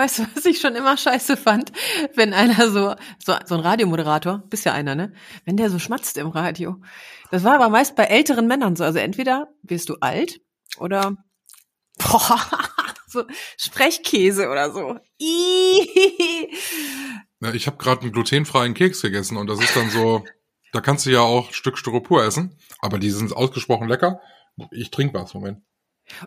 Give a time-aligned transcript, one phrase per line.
[0.00, 1.72] Weißt du, was ich schon immer scheiße fand?
[2.14, 5.12] Wenn einer so, so, so ein Radiomoderator, bist ja einer, ne?
[5.44, 6.76] Wenn der so schmatzt im Radio.
[7.30, 8.84] Das war aber meist bei älteren Männern so.
[8.84, 10.40] Also entweder wirst du alt
[10.78, 11.18] oder
[11.98, 12.40] boah,
[13.08, 13.24] so
[13.58, 14.96] Sprechkäse oder so.
[17.42, 20.24] Ja, ich habe gerade einen glutenfreien Keks gegessen und das ist dann so,
[20.72, 24.18] da kannst du ja auch Stück Styropor essen, aber die sind ausgesprochen lecker.
[24.70, 25.60] Ich trinke was, Moment.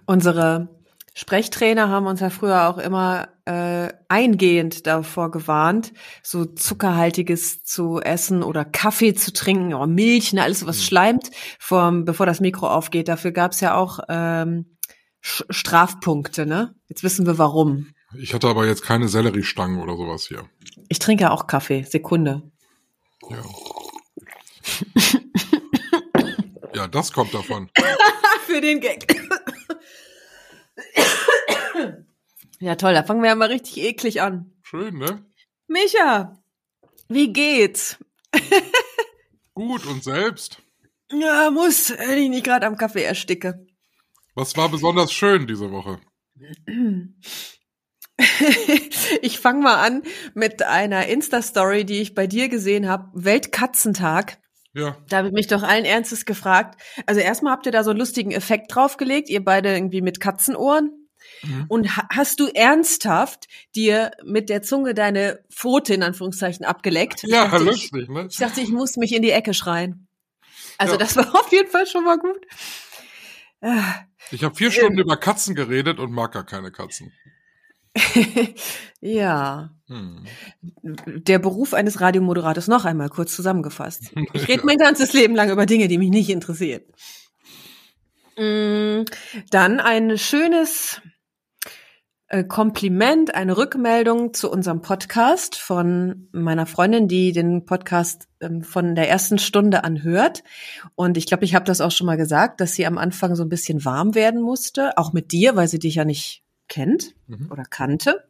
[0.05, 0.69] Unsere
[1.15, 8.41] Sprechtrainer haben uns ja früher auch immer äh, eingehend davor gewarnt, so zuckerhaltiges zu essen
[8.43, 13.07] oder Kaffee zu trinken oder Milch, ne, alles was schleimt, vom, bevor das Mikro aufgeht.
[13.07, 14.77] Dafür gab's ja auch ähm,
[15.21, 16.45] Strafpunkte.
[16.45, 16.75] Ne?
[16.87, 17.87] Jetzt wissen wir warum.
[18.15, 20.45] Ich hatte aber jetzt keine Selleriestangen oder sowas hier.
[20.89, 21.83] Ich trinke ja auch Kaffee.
[21.83, 22.43] Sekunde.
[23.29, 23.43] Ja.
[26.75, 27.69] ja, das kommt davon.
[28.45, 29.07] Für den Gag.
[32.63, 34.53] Ja, toll, da fangen wir ja mal richtig eklig an.
[34.61, 35.25] Schön, ne?
[35.67, 36.41] Micha,
[37.09, 37.97] wie geht's?
[39.53, 40.61] Gut und selbst?
[41.11, 43.67] Ja, muss, wenn ich nicht gerade am Kaffee ersticke.
[44.33, 45.99] Was war besonders schön diese Woche?
[49.21, 50.03] ich fange mal an
[50.33, 53.09] mit einer Insta-Story, die ich bei dir gesehen habe.
[53.13, 54.37] Weltkatzentag.
[54.73, 54.95] Ja.
[55.09, 56.81] Da habe ich mich doch allen Ernstes gefragt.
[57.07, 61.02] Also erstmal habt ihr da so einen lustigen Effekt draufgelegt, ihr beide irgendwie mit Katzenohren.
[61.43, 61.65] Mhm.
[61.67, 67.23] Und ha hast du ernsthaft dir mit der Zunge deine Pfote in Anführungszeichen abgeleckt?
[67.23, 68.27] Ja, dachte, lustig, ne?
[68.29, 70.07] Ich dachte, ich muss mich in die Ecke schreien.
[70.77, 70.99] Also ja.
[70.99, 72.45] das war auf jeden Fall schon mal gut.
[74.31, 75.05] Ich habe vier Stunden ähm.
[75.05, 77.13] über Katzen geredet und mag gar keine Katzen.
[79.01, 79.69] ja.
[79.87, 80.25] Hm.
[80.81, 84.11] Der Beruf eines Radiomoderators noch einmal kurz zusammengefasst.
[84.33, 86.81] Ich rede mein ganzes Leben lang über Dinge, die mich nicht interessieren.
[88.37, 89.05] Mm,
[89.51, 91.01] dann ein schönes
[92.33, 98.95] äh, Kompliment, eine Rückmeldung zu unserem Podcast von meiner Freundin, die den Podcast ähm, von
[98.95, 100.43] der ersten Stunde anhört.
[100.95, 103.43] Und ich glaube, ich habe das auch schon mal gesagt, dass sie am Anfang so
[103.43, 107.51] ein bisschen warm werden musste, auch mit dir, weil sie dich ja nicht kennt mhm.
[107.51, 108.23] oder kannte.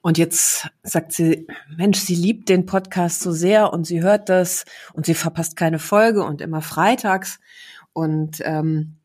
[0.00, 4.66] Und jetzt sagt sie, Mensch, sie liebt den Podcast so sehr und sie hört das
[4.92, 7.40] und sie verpasst keine Folge und immer freitags.
[7.92, 8.98] Und ähm,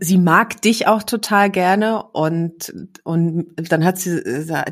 [0.00, 2.72] sie mag dich auch total gerne und
[3.04, 4.22] und dann hat sie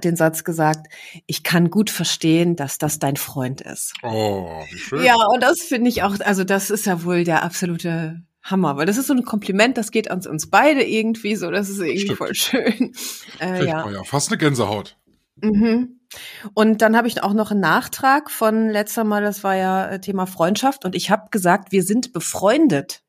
[0.02, 0.86] den Satz gesagt,
[1.26, 3.94] ich kann gut verstehen, dass das dein Freund ist.
[4.02, 5.04] Oh, wie schön.
[5.04, 8.86] Ja, und das finde ich auch, also das ist ja wohl der absolute Hammer, weil
[8.86, 12.00] das ist so ein Kompliment, das geht an uns beide irgendwie so, das ist irgendwie
[12.00, 12.18] Stimmt.
[12.18, 12.92] voll schön.
[13.40, 13.90] Äh, ja.
[13.90, 14.96] ja, fast eine Gänsehaut.
[15.42, 16.00] Mhm.
[16.54, 20.00] Und dann habe ich auch noch einen Nachtrag von letzter Mal, das war ja äh,
[20.00, 23.02] Thema Freundschaft und ich habe gesagt, wir sind befreundet.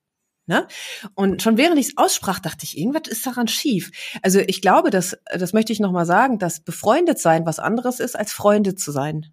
[0.48, 0.68] Ne?
[1.16, 3.92] Und schon während ich es aussprach, dachte ich, irgendwas ist daran schief.
[4.22, 8.18] Also ich glaube, dass, das möchte ich nochmal sagen, dass befreundet sein was anderes ist,
[8.18, 9.28] als Freunde zu sein.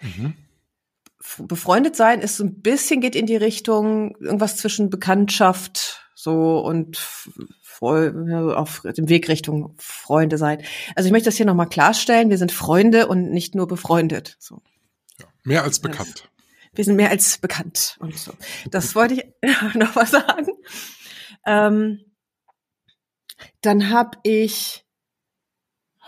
[0.00, 0.34] Mhm
[1.38, 6.98] befreundet sein ist so ein bisschen geht in die Richtung irgendwas zwischen Bekanntschaft so und
[7.80, 10.62] auf dem Weg Richtung Freunde sein.
[10.94, 12.30] Also ich möchte das hier nochmal klarstellen.
[12.30, 14.36] Wir sind Freunde und nicht nur befreundet.
[14.38, 14.62] So.
[15.18, 16.30] Ja, mehr als bekannt.
[16.74, 18.32] Wir sind mehr als bekannt und so.
[18.70, 19.24] Das wollte ich
[19.74, 20.48] noch mal sagen.
[21.46, 22.00] Ähm,
[23.60, 24.84] dann habe ich,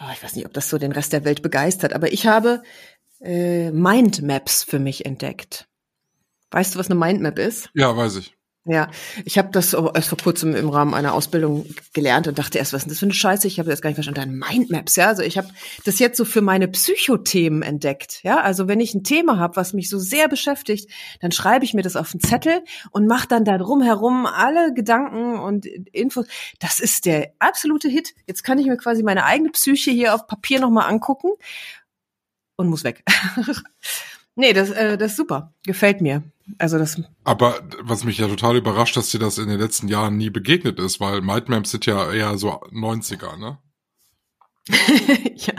[0.01, 2.63] oh, ich weiß nicht, ob das so den Rest der Welt begeistert, aber ich habe
[3.21, 5.69] äh, Mindmaps für mich entdeckt.
[6.51, 7.71] Weißt du, was eine Mindmap ist?
[7.75, 8.36] Ja, weiß ich.
[8.69, 8.91] Ja,
[9.25, 12.83] ich habe das erst vor kurzem im Rahmen einer Ausbildung gelernt und dachte erst, was
[12.83, 13.47] ist das für eine Scheiße?
[13.47, 14.41] Ich habe das gar nicht verstanden.
[14.41, 15.07] Mindmaps, ja.
[15.07, 15.49] Also ich habe
[15.85, 18.25] das jetzt so für meine Psychothemen entdeckt.
[18.25, 20.91] Ja, also wenn ich ein Thema habe, was mich so sehr beschäftigt,
[21.21, 24.75] dann schreibe ich mir das auf einen Zettel und mache dann da drum herum alle
[24.75, 26.27] Gedanken und Infos.
[26.59, 28.15] Das ist der absolute Hit.
[28.27, 31.31] Jetzt kann ich mir quasi meine eigene Psyche hier auf Papier nochmal angucken
[32.57, 33.05] und muss weg.
[34.37, 35.53] nee, das, äh, das ist super.
[35.65, 36.23] Gefällt mir.
[36.59, 37.01] Also das.
[37.25, 40.79] Aber was mich ja total überrascht, dass dir das in den letzten Jahren nie begegnet
[40.79, 43.59] ist, weil Mindmaps sind ja eher so 90er, ne?
[45.37, 45.55] ja.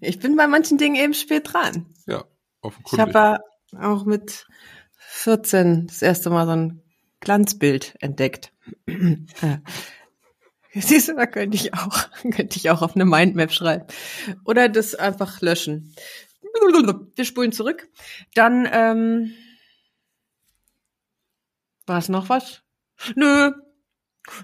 [0.00, 1.86] Ich bin bei manchen Dingen eben spät dran.
[2.06, 2.24] Ja,
[2.60, 3.08] offenkundig.
[3.08, 3.40] Ich habe
[3.80, 4.46] auch mit
[4.98, 6.82] 14 das erste Mal so ein
[7.20, 8.52] Glanzbild entdeckt.
[10.74, 13.86] Siehst du, da könnte ich auch, könnte ich auch auf eine Mindmap schreiben.
[14.44, 15.94] Oder das einfach löschen.
[17.14, 17.88] Wir spulen zurück.
[18.34, 19.34] Dann, ähm,
[21.86, 22.62] war es noch was?
[23.14, 23.52] Nö.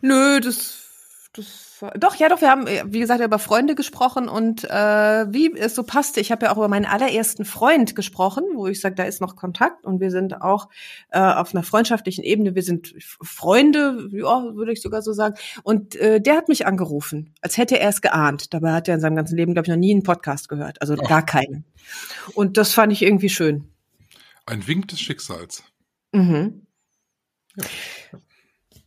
[0.00, 0.91] Nö, das
[1.34, 5.56] das war, doch, ja, doch, wir haben, wie gesagt, über Freunde gesprochen und äh, wie
[5.56, 6.20] es so passte.
[6.20, 9.34] Ich habe ja auch über meinen allerersten Freund gesprochen, wo ich sage, da ist noch
[9.34, 10.68] Kontakt und wir sind auch
[11.08, 12.54] äh, auf einer freundschaftlichen Ebene.
[12.54, 15.36] Wir sind Freunde, ja, würde ich sogar so sagen.
[15.62, 18.52] Und äh, der hat mich angerufen, als hätte er es geahnt.
[18.52, 20.96] Dabei hat er in seinem ganzen Leben, glaube ich, noch nie einen Podcast gehört, also
[21.02, 21.08] Ach.
[21.08, 21.64] gar keinen.
[22.34, 23.72] Und das fand ich irgendwie schön.
[24.44, 25.64] Ein Wink des Schicksals.
[26.12, 26.66] Mhm.
[27.56, 27.64] Ja.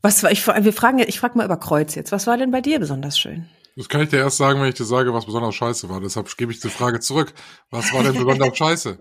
[0.05, 0.45] Was war ich?
[0.45, 2.11] Wir fragen, ich frage mal über Kreuz jetzt.
[2.11, 3.47] Was war denn bei dir besonders schön?
[3.75, 5.99] Das kann ich dir erst sagen, wenn ich dir sage, was besonders scheiße war.
[5.99, 7.33] Deshalb gebe ich die Frage zurück.
[7.71, 8.99] Was war denn besonders scheiße?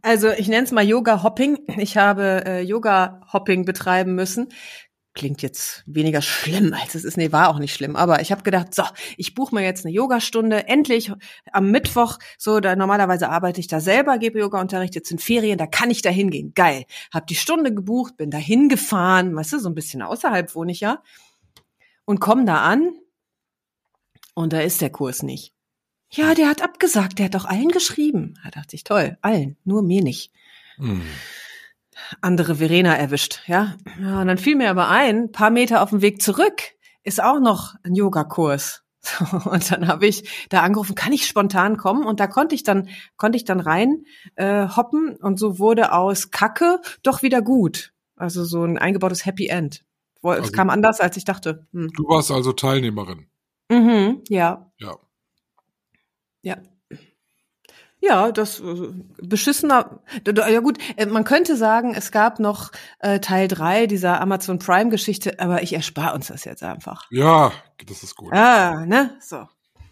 [0.00, 1.58] Also ich nenne es mal Yoga Hopping.
[1.76, 4.48] Ich habe äh, Yoga Hopping betreiben müssen
[5.16, 7.16] klingt jetzt weniger schlimm, als es ist.
[7.16, 7.96] Nee, war auch nicht schlimm.
[7.96, 8.84] Aber ich habe gedacht, so,
[9.16, 10.68] ich buche mir jetzt eine Yogastunde.
[10.68, 11.10] Endlich
[11.50, 15.66] am Mittwoch, so, da normalerweise arbeite ich da selber, gebe Yoga-Unterricht, jetzt in Ferien, da
[15.66, 16.52] kann ich da hingehen.
[16.54, 16.84] Geil.
[17.12, 20.80] Hab die Stunde gebucht, bin da hingefahren, weißt du, so ein bisschen außerhalb wohne ich
[20.80, 21.02] ja.
[22.04, 22.92] Und komm da an
[24.34, 25.52] und da ist der Kurs nicht.
[26.10, 28.38] Ja, der hat abgesagt, der hat doch allen geschrieben.
[28.44, 30.30] Da dachte ich, toll, allen, nur mir nicht.
[30.76, 31.02] Hm
[32.20, 33.76] andere Verena erwischt, ja.
[34.00, 34.20] ja.
[34.20, 36.76] Und dann fiel mir aber ein, paar Meter auf dem Weg zurück
[37.06, 38.82] ist auch noch ein Yogakurs.
[39.44, 42.04] Und dann habe ich da angerufen, kann ich spontan kommen?
[42.04, 44.04] Und da konnte ich dann, konnte ich dann rein
[44.34, 47.92] äh, hoppen und so wurde aus Kacke doch wieder gut.
[48.16, 49.84] Also so ein eingebautes Happy End.
[50.20, 51.68] Wo, also, es kam anders, als ich dachte.
[51.72, 51.92] Hm.
[51.94, 53.26] Du warst also Teilnehmerin.
[53.70, 54.72] Mhm, ja.
[54.78, 54.96] Ja.
[56.42, 56.56] Ja.
[58.08, 58.88] Ja, das äh,
[59.20, 60.00] beschissener.
[60.26, 64.90] Ja gut, äh, man könnte sagen, es gab noch äh, Teil drei dieser Amazon Prime
[64.90, 67.06] Geschichte, aber ich erspare uns das jetzt einfach.
[67.10, 67.52] Ja,
[67.86, 68.32] das ist gut.
[68.32, 69.16] Ah, ne?
[69.20, 69.48] So.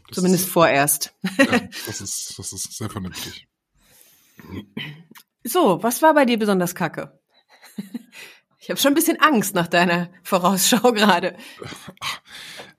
[0.08, 1.14] Das Zumindest ist, vorerst.
[1.38, 3.48] Ja, das ist das ist sehr vernünftig.
[5.42, 7.18] So, was war bei dir besonders kacke?
[8.60, 11.36] Ich habe schon ein bisschen Angst nach deiner Vorausschau gerade.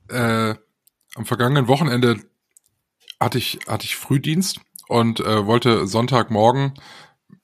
[0.10, 0.56] Äh,
[1.14, 2.24] am vergangenen Wochenende
[3.20, 6.74] hatte ich hatte ich Frühdienst und äh, wollte Sonntagmorgen,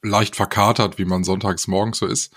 [0.02, 2.34] leicht verkatert, wie man sonntags morgens so ist,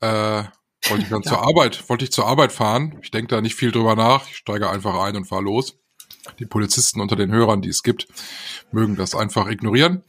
[0.00, 0.44] äh,
[0.88, 1.30] wollte ich dann ja.
[1.30, 2.98] zur Arbeit, wollte ich zur Arbeit fahren.
[3.02, 4.28] Ich denke da nicht viel drüber nach.
[4.28, 5.78] Ich steige einfach ein und fahre los.
[6.38, 8.06] Die Polizisten unter den Hörern, die es gibt,
[8.72, 10.02] mögen das einfach ignorieren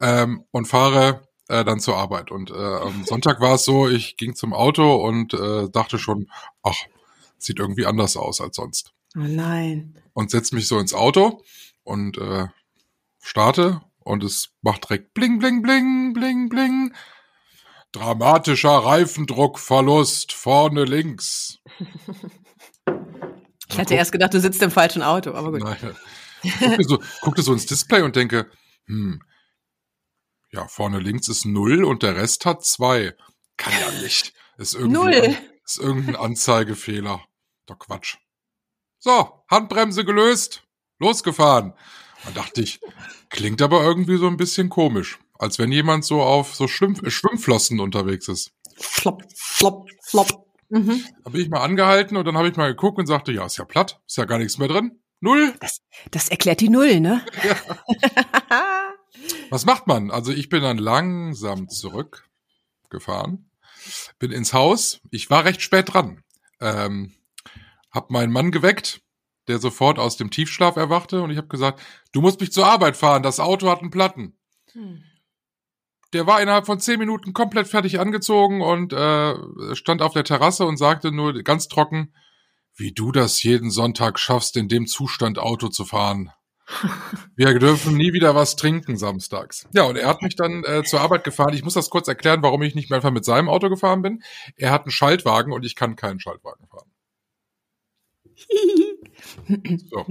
[0.00, 2.30] ähm, und fahre äh, dann zur Arbeit.
[2.30, 6.30] Und äh, am Sonntag war es so, ich ging zum Auto und äh, dachte schon,
[6.62, 6.76] ach,
[7.38, 8.92] sieht irgendwie anders aus als sonst.
[9.16, 9.94] Oh nein.
[10.12, 11.42] Und setz mich so ins Auto
[11.84, 12.46] und äh,
[13.26, 16.94] starte und es macht direkt bling, bling, bling, bling, bling.
[17.92, 21.58] Dramatischer Reifendruckverlust vorne links.
[23.68, 25.60] Ich hatte erst gedacht, du sitzt im falschen Auto, aber gut.
[25.60, 25.96] Nein.
[26.42, 28.48] Ich guckte so, guckte so ins Display und denke,
[28.86, 29.20] hm,
[30.52, 33.14] ja, vorne links ist null und der Rest hat zwei.
[33.56, 34.32] Kann ja nicht.
[34.56, 35.14] Ist irgendwie null.
[35.14, 37.24] Ein, ist irgendein Anzeigefehler.
[37.66, 38.16] Doch Quatsch.
[38.98, 40.62] So, Handbremse gelöst.
[40.98, 41.74] Losgefahren.
[42.26, 42.80] Da dachte ich,
[43.30, 45.18] klingt aber irgendwie so ein bisschen komisch.
[45.38, 48.52] Als wenn jemand so auf so Schwimm Schwimmflossen unterwegs ist.
[48.78, 50.46] Flop, flop, flop.
[50.68, 51.04] Mhm.
[51.24, 53.58] Da bin ich mal angehalten und dann habe ich mal geguckt und sagte, ja, ist
[53.58, 55.00] ja platt, ist ja gar nichts mehr drin.
[55.20, 55.54] Null.
[55.60, 57.24] Das, das erklärt die Null, ne?
[57.44, 57.56] Ja.
[59.50, 60.10] Was macht man?
[60.10, 63.50] Also ich bin dann langsam zurückgefahren,
[64.18, 65.00] bin ins Haus.
[65.10, 66.22] Ich war recht spät dran.
[66.60, 67.14] Ähm,
[67.90, 69.00] hab meinen Mann geweckt,
[69.48, 71.80] der sofort aus dem Tiefschlaf erwachte und ich habe gesagt,
[72.12, 74.36] du musst mich zur Arbeit fahren, das Auto hat einen Platten.
[74.72, 75.02] Hm.
[76.12, 79.34] Der war innerhalb von zehn Minuten komplett fertig angezogen und äh,
[79.74, 82.14] stand auf der Terrasse und sagte nur ganz trocken,
[82.76, 86.30] wie du das jeden Sonntag schaffst, in dem Zustand Auto zu fahren.
[87.36, 89.68] Wir dürfen nie wieder was trinken samstags.
[89.72, 91.54] Ja, und er hat mich dann äh, zur Arbeit gefahren.
[91.54, 94.22] Ich muss das kurz erklären, warum ich nicht mehr einfach mit seinem Auto gefahren bin.
[94.56, 96.75] Er hat einen Schaltwagen und ich kann keinen Schaltwagen fahren.
[99.90, 100.06] So.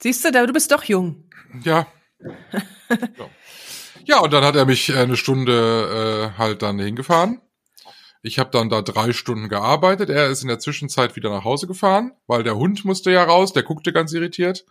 [0.00, 1.24] Siehst du, du bist doch jung.
[1.64, 1.86] Ja.
[2.20, 3.30] ja.
[4.04, 7.40] ja, und dann hat er mich eine Stunde äh, halt dann hingefahren.
[8.22, 10.08] Ich habe dann da drei Stunden gearbeitet.
[10.08, 13.52] Er ist in der Zwischenzeit wieder nach Hause gefahren, weil der Hund musste ja raus.
[13.52, 14.64] Der guckte ganz irritiert.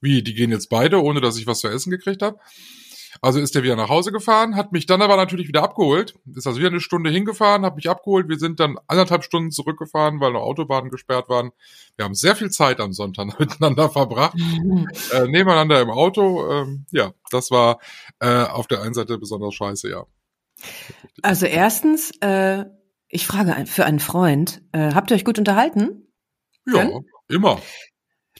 [0.00, 2.38] Wie, die gehen jetzt beide, ohne dass ich was zu essen gekriegt habe.
[3.22, 6.14] Also ist er wieder nach Hause gefahren, hat mich dann aber natürlich wieder abgeholt.
[6.34, 8.28] Ist also wieder eine Stunde hingefahren, hat mich abgeholt.
[8.28, 11.50] Wir sind dann anderthalb Stunden zurückgefahren, weil noch Autobahnen gesperrt waren.
[11.96, 14.38] Wir haben sehr viel Zeit am Sonntag miteinander verbracht,
[15.12, 16.50] äh, nebeneinander im Auto.
[16.50, 17.78] Ähm, ja, das war
[18.20, 20.06] äh, auf der einen Seite besonders scheiße, ja.
[21.22, 22.64] Also erstens, äh,
[23.08, 26.06] ich frage für einen Freund, äh, habt ihr euch gut unterhalten?
[26.66, 26.88] Ja,
[27.28, 27.60] immer.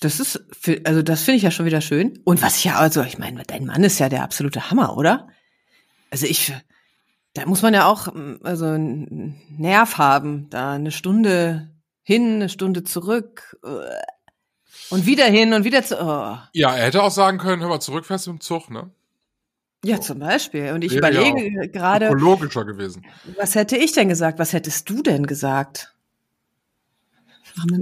[0.00, 2.18] Das ist, für- also das finde ich ja schon wieder schön.
[2.24, 5.28] Und was ich ja, also ich meine, dein Mann ist ja der absolute Hammer, oder?
[6.10, 6.52] Also ich,
[7.34, 11.70] da muss man ja auch, mm, also einen Nerv haben, da eine Stunde
[12.02, 13.68] hin, eine Stunde zurück äh,
[14.88, 15.96] und wieder hin und wieder zu.
[16.00, 16.38] Oh.
[16.54, 18.90] Ja, er hätte auch sagen können, hör mal, zurückfährst du im Zug, ne?
[19.84, 20.72] Ja, zum Beispiel.
[20.72, 23.06] Und ich Wäre ja überlege gerade, Ökologischer gewesen.
[23.36, 24.38] was hätte ich denn gesagt?
[24.38, 25.94] Was hättest du denn gesagt?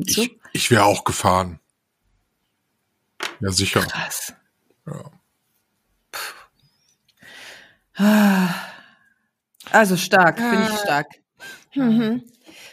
[0.07, 1.61] Ich, ich wäre auch gefahren.
[3.41, 3.81] Ja, sicher.
[3.81, 4.35] Krass.
[4.87, 5.11] Ja.
[7.97, 8.55] Ah.
[9.71, 11.07] Also stark, finde ich stark.
[11.75, 12.23] Mhm.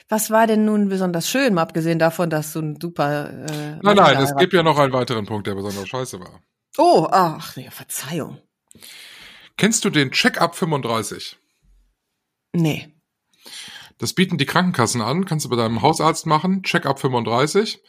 [0.07, 3.29] Was war denn nun besonders schön, mal abgesehen davon, dass du ein super.
[3.29, 6.41] Äh, Nein, nein, es gibt ja noch einen weiteren Punkt, der besonders scheiße war.
[6.77, 8.39] Oh, ach, nee, Verzeihung.
[9.57, 11.37] Kennst du den Check-up 35?
[12.53, 12.93] Nee.
[13.97, 17.81] Das bieten die Krankenkassen an, kannst du bei deinem Hausarzt machen, Check-up 35.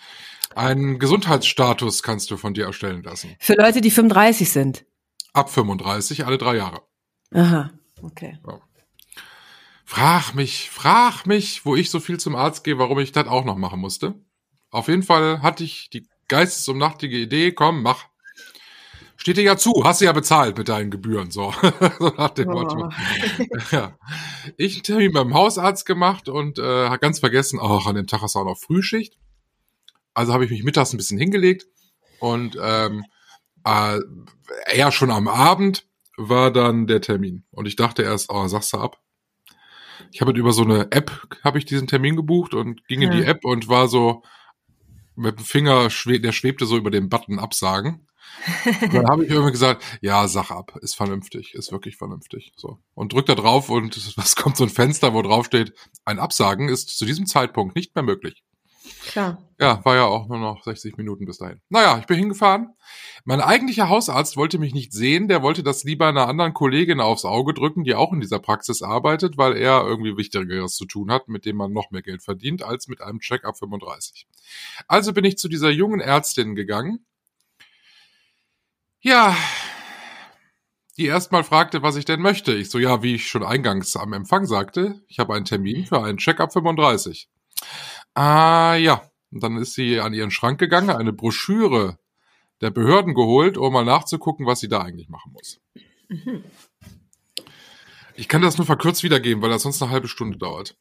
[0.56, 3.36] Einen Gesundheitsstatus kannst du von dir erstellen lassen.
[3.38, 4.86] Für Leute, die 35 sind.
[5.34, 6.80] Ab 35, alle drei Jahre.
[7.34, 8.38] Aha, okay.
[9.84, 13.44] Frag mich, frag mich, wo ich so viel zum Arzt gehe, warum ich das auch
[13.44, 14.14] noch machen musste.
[14.70, 18.06] Auf jeden Fall hatte ich die geistesumnachtige Idee, komm, mach.
[19.18, 21.52] Steht dir ja zu, hast du ja bezahlt mit deinen Gebühren, so.
[21.98, 22.88] so nach dem Motto.
[23.72, 23.98] ja.
[24.56, 28.22] Ich einen Termin beim Hausarzt gemacht und äh, hab ganz vergessen, ach, an dem Tag
[28.22, 29.18] hast du auch noch Frühschicht.
[30.16, 31.66] Also habe ich mich mittags ein bisschen hingelegt
[32.20, 33.04] und ähm,
[33.64, 34.00] äh,
[34.72, 37.44] eher schon am Abend war dann der Termin.
[37.50, 38.98] Und ich dachte erst, oh, sagst du ab.
[40.12, 43.18] Ich habe über so eine App, habe ich diesen Termin gebucht und ging in die
[43.18, 43.26] Ja.
[43.26, 44.22] App und war so
[45.16, 48.06] mit dem Finger, der schwebte so über den Button absagen.
[48.82, 52.52] Und dann habe ich irgendwie gesagt, ja, sag ab, ist vernünftig, ist wirklich vernünftig.
[52.56, 52.78] So.
[52.94, 55.74] Und drück da drauf und was kommt so ein Fenster, wo drauf steht,
[56.06, 58.44] ein Absagen ist zu diesem Zeitpunkt nicht mehr möglich.
[59.06, 59.42] Klar.
[59.58, 61.60] Ja, war ja auch nur noch 60 Minuten bis dahin.
[61.70, 62.74] Naja, ich bin hingefahren.
[63.24, 67.24] Mein eigentlicher Hausarzt wollte mich nicht sehen, der wollte das lieber einer anderen Kollegin aufs
[67.24, 71.28] Auge drücken, die auch in dieser Praxis arbeitet, weil er irgendwie Wichtigeres zu tun hat,
[71.28, 74.26] mit dem man noch mehr Geld verdient, als mit einem Check-up 35.
[74.86, 77.06] Also bin ich zu dieser jungen Ärztin gegangen.
[79.00, 79.36] Ja,
[80.98, 82.54] die erstmal fragte, was ich denn möchte.
[82.54, 86.02] Ich so, ja, wie ich schon eingangs am Empfang sagte, ich habe einen Termin für
[86.02, 87.28] einen Check-up 35.
[88.16, 89.02] Ah, ja.
[89.30, 91.98] Und dann ist sie an ihren Schrank gegangen, eine Broschüre
[92.62, 95.60] der Behörden geholt, um mal nachzugucken, was sie da eigentlich machen muss.
[98.14, 100.74] Ich kann das nur verkürzt wiedergeben, weil das sonst eine halbe Stunde dauert.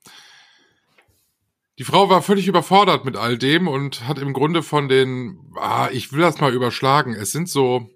[1.77, 5.89] Die Frau war völlig überfordert mit all dem und hat im Grunde von den, ah,
[5.91, 7.89] ich will das mal überschlagen, es sind so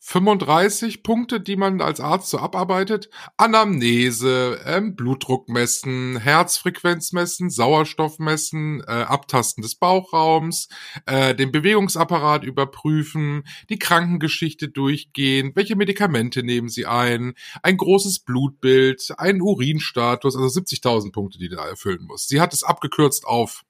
[0.00, 3.10] 35 Punkte, die man als Arzt so abarbeitet.
[3.36, 10.68] Anamnese, ähm, Blutdruck messen, Herzfrequenz messen, Sauerstoff messen, äh, Abtasten des Bauchraums,
[11.06, 19.12] äh, den Bewegungsapparat überprüfen, die Krankengeschichte durchgehen, welche Medikamente nehmen sie ein, ein großes Blutbild,
[19.18, 22.28] einen Urinstatus, also 70.000 Punkte, die da erfüllen muss.
[22.28, 23.64] Sie hat es abgekürzt auf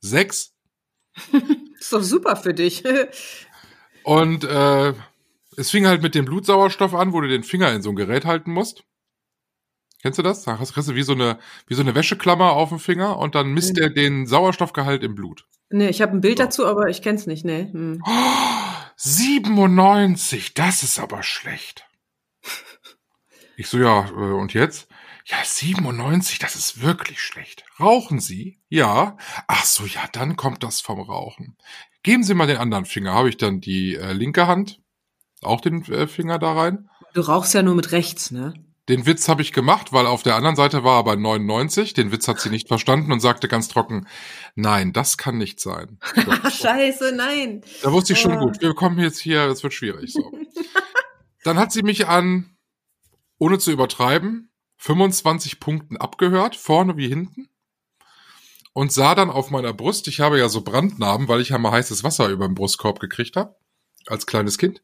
[0.00, 0.52] sechs
[1.78, 2.84] Ist doch super für dich.
[4.04, 4.94] Und äh,
[5.56, 8.24] es fing halt mit dem Blutsauerstoff an, wo du den Finger in so ein Gerät
[8.24, 8.84] halten musst.
[10.02, 10.42] Kennst du das?
[10.42, 13.52] Da hast du wie so eine, wie so eine Wäscheklammer auf dem Finger und dann
[13.52, 15.46] misst er den Sauerstoffgehalt im Blut.
[15.70, 17.68] nee, ich habe ein Bild dazu, aber ich kenn's nicht, nee.
[17.70, 18.02] Hm.
[18.96, 21.86] 97, das ist aber schlecht.
[23.56, 24.88] Ich so, ja, äh, und jetzt?
[25.24, 27.64] Ja, 97, das ist wirklich schlecht.
[27.78, 28.58] Rauchen Sie?
[28.68, 29.16] Ja.
[29.46, 31.56] Ach so, ja, dann kommt das vom Rauchen.
[32.02, 33.12] Geben Sie mal den anderen Finger.
[33.12, 34.80] Habe ich dann die äh, linke Hand,
[35.42, 36.88] auch den äh, Finger da rein.
[37.14, 38.54] Du rauchst ja nur mit rechts, ne?
[38.88, 41.94] Den Witz habe ich gemacht, weil auf der anderen Seite war er bei 99.
[41.94, 44.08] Den Witz hat sie nicht verstanden und sagte ganz trocken,
[44.56, 45.98] nein, das kann nicht sein.
[46.42, 47.62] Ach, scheiße, nein.
[47.82, 48.40] Da wusste ich schon Ah.
[48.40, 50.12] gut, wir kommen jetzt hier, es wird schwierig.
[50.12, 50.32] So.
[51.44, 52.56] Dann hat sie mich an,
[53.38, 57.48] ohne zu übertreiben, 25 Punkten abgehört, vorne wie hinten.
[58.72, 61.72] Und sah dann auf meiner Brust, ich habe ja so Brandnarben, weil ich ja mal
[61.72, 63.54] heißes Wasser über den Brustkorb gekriegt habe,
[64.06, 64.82] als kleines Kind.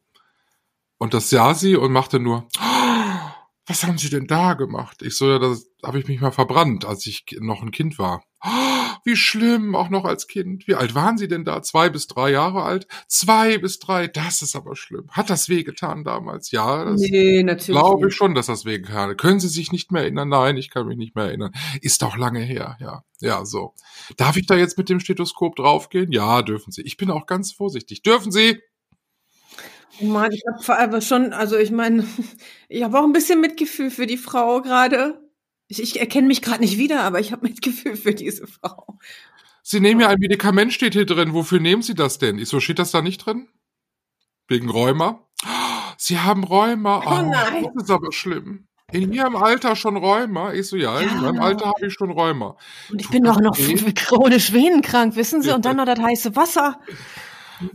[0.99, 3.29] Und das sah sie und machte nur, "Oh,
[3.65, 5.01] was haben Sie denn da gemacht?
[5.01, 8.23] Ich so, ja, da habe ich mich mal verbrannt, als ich noch ein Kind war.
[8.43, 8.49] "Oh,
[9.05, 10.67] Wie schlimm, auch noch als Kind.
[10.67, 11.61] Wie alt waren Sie denn da?
[11.61, 12.85] Zwei bis drei Jahre alt?
[13.07, 15.07] Zwei bis drei, das ist aber schlimm.
[15.11, 16.51] Hat das wehgetan damals?
[16.51, 17.79] Ja, das Nee, natürlich.
[17.79, 19.17] glaube ich schon, dass das wehgetan hat.
[19.17, 20.27] Können Sie sich nicht mehr erinnern?
[20.27, 21.53] Nein, ich kann mich nicht mehr erinnern.
[21.81, 23.03] Ist doch lange her, ja.
[23.21, 23.73] Ja, so.
[24.17, 26.11] Darf ich da jetzt mit dem Stethoskop draufgehen?
[26.11, 26.81] Ja, dürfen Sie.
[26.81, 28.01] Ich bin auch ganz vorsichtig.
[28.03, 28.59] Dürfen Sie?
[30.01, 32.05] Oh Mann, ich habe vor allem schon, also ich meine,
[32.69, 35.19] ich habe auch ein bisschen Mitgefühl für die Frau gerade.
[35.67, 38.97] Ich, ich erkenne mich gerade nicht wieder, aber ich habe Mitgefühl für diese Frau.
[39.61, 41.33] Sie nehmen ja ein Medikament, steht hier drin.
[41.33, 42.39] Wofür nehmen Sie das denn?
[42.39, 43.47] Ich so, steht das da nicht drin?
[44.47, 45.27] Wegen Rheuma?
[45.97, 47.03] Sie haben Rheuma.
[47.05, 47.67] Oh nein.
[47.75, 48.67] Das ist aber schlimm.
[48.91, 50.53] In Ihrem Alter schon Rheuma?
[50.53, 51.13] Ich so, ja, in Ja.
[51.15, 52.57] meinem Alter habe ich schon Rheuma.
[52.89, 53.75] Und ich bin doch noch weh?
[53.95, 55.53] chronisch venenkrank, wissen Sie?
[55.53, 56.79] Und dann noch das heiße Wasser.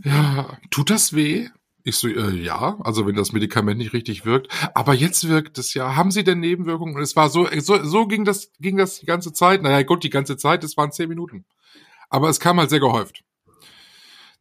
[0.03, 1.47] Ja, tut das weh?
[1.87, 4.51] Ich so, äh, ja, also wenn das Medikament nicht richtig wirkt.
[4.73, 5.95] Aber jetzt wirkt es ja.
[5.95, 6.95] Haben Sie denn Nebenwirkungen?
[6.95, 9.61] Und es war so, so, so ging das, ging das die ganze Zeit.
[9.61, 11.45] Naja, gut, die ganze Zeit, es waren zehn Minuten.
[12.09, 13.23] Aber es kam halt sehr gehäuft.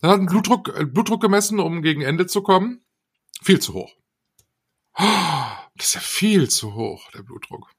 [0.00, 2.80] Dann hat ein Blutdruck, äh, Blutdruck gemessen, um gegen Ende zu kommen.
[3.42, 3.92] Viel zu hoch.
[4.96, 7.70] Das ist ja viel zu hoch, der Blutdruck.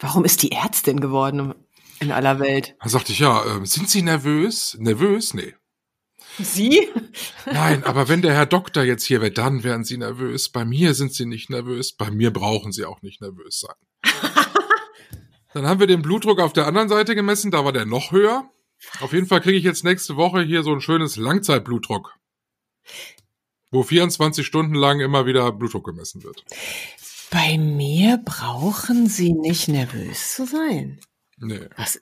[0.00, 1.54] Warum ist die Ärztin geworden
[2.00, 2.74] in aller Welt?
[2.82, 4.76] Da sagte ich, ja, äh, sind Sie nervös?
[4.80, 5.32] Nervös?
[5.32, 5.54] Nee.
[6.38, 6.88] Sie?
[7.46, 10.48] Nein, aber wenn der Herr Doktor jetzt hier wäre, dann wären Sie nervös.
[10.48, 11.92] Bei mir sind Sie nicht nervös.
[11.92, 13.76] Bei mir brauchen Sie auch nicht nervös sein.
[15.54, 17.52] Dann haben wir den Blutdruck auf der anderen Seite gemessen.
[17.52, 18.50] Da war der noch höher.
[19.00, 22.16] Auf jeden Fall kriege ich jetzt nächste Woche hier so ein schönes Langzeitblutdruck.
[23.70, 26.44] Wo 24 Stunden lang immer wieder Blutdruck gemessen wird.
[27.30, 31.00] Bei mir brauchen Sie nicht nervös zu sein.
[31.38, 31.68] Nee.
[31.76, 32.00] Was?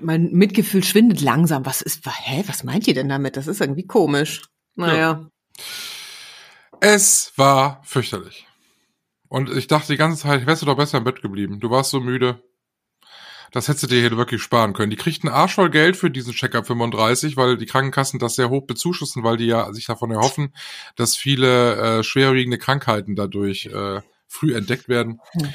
[0.00, 1.66] Mein Mitgefühl schwindet langsam.
[1.66, 2.44] Was ist, hä?
[2.46, 3.36] Was meint ihr denn damit?
[3.36, 4.42] Das ist irgendwie komisch.
[4.74, 5.28] Naja.
[6.80, 8.46] Es war fürchterlich.
[9.28, 11.60] Und ich dachte die ganze Zeit, wärst du doch besser im Bett geblieben.
[11.60, 12.42] Du warst so müde.
[13.52, 14.90] Das hättest du dir hier wirklich sparen können.
[14.90, 18.66] Die kriegten Arsch voll Geld für diesen Check-up 35, weil die Krankenkassen das sehr hoch
[18.66, 20.52] bezuschussen, weil die ja sich davon erhoffen,
[20.96, 25.20] dass viele äh, schwerwiegende Krankheiten dadurch äh, früh entdeckt werden.
[25.32, 25.54] Hm.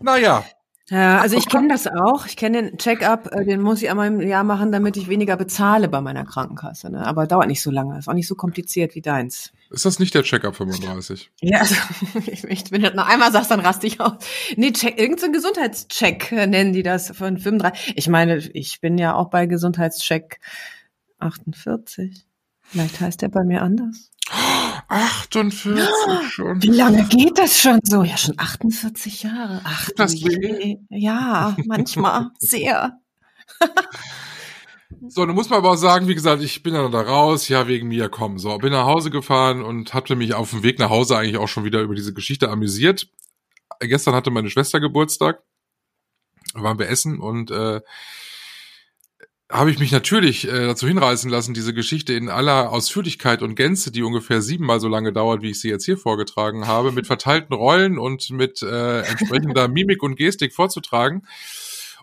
[0.00, 0.44] Naja,
[0.90, 2.26] Ja, also ich kenne das auch.
[2.26, 5.36] Ich kenne den Check-up, äh, den muss ich einmal im Jahr machen, damit ich weniger
[5.36, 6.90] bezahle bei meiner Krankenkasse.
[6.90, 7.06] Ne?
[7.06, 7.98] Aber dauert nicht so lange.
[7.98, 9.52] Ist auch nicht so kompliziert wie deins.
[9.70, 11.30] ist das nicht der Check-up 35?
[11.40, 11.74] Ja, also
[12.26, 14.12] ich, ich, wenn du das noch einmal sagst, dann raste ich aus.
[14.56, 17.92] Nee, check, irgendein so ein Gesundheitscheck äh, nennen die das von 35.
[17.96, 20.40] Ich meine, ich bin ja auch bei Gesundheitscheck
[21.18, 22.24] 48.
[22.62, 24.07] Vielleicht heißt der bei mir anders.
[24.88, 25.86] 48
[26.30, 26.62] schon.
[26.62, 28.02] Wie lange geht das schon so?
[28.02, 29.60] Ja, schon 48 Jahre.
[29.64, 30.78] Ach, das je.
[30.88, 32.98] Ja, manchmal sehr.
[35.06, 37.68] So, nun muss man aber auch sagen, wie gesagt, ich bin dann da raus, ja,
[37.68, 40.90] wegen mir, komm, so, bin nach Hause gefahren und hatte mich auf dem Weg nach
[40.90, 43.08] Hause eigentlich auch schon wieder über diese Geschichte amüsiert.
[43.80, 45.42] Gestern hatte meine Schwester Geburtstag,
[46.54, 47.80] da waren wir essen und äh,
[49.50, 53.90] habe ich mich natürlich äh, dazu hinreißen lassen, diese Geschichte in aller Ausführlichkeit und Gänze,
[53.90, 57.54] die ungefähr siebenmal so lange dauert, wie ich sie jetzt hier vorgetragen habe, mit verteilten
[57.54, 61.26] Rollen und mit äh, entsprechender Mimik und Gestik vorzutragen.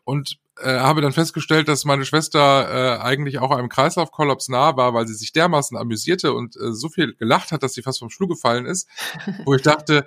[0.05, 4.93] Und äh, habe dann festgestellt, dass meine Schwester äh, eigentlich auch einem Kreislaufkollaps nah war,
[4.93, 8.09] weil sie sich dermaßen amüsierte und äh, so viel gelacht hat, dass sie fast vom
[8.09, 8.87] Stuhl gefallen ist,
[9.43, 10.05] wo ich dachte,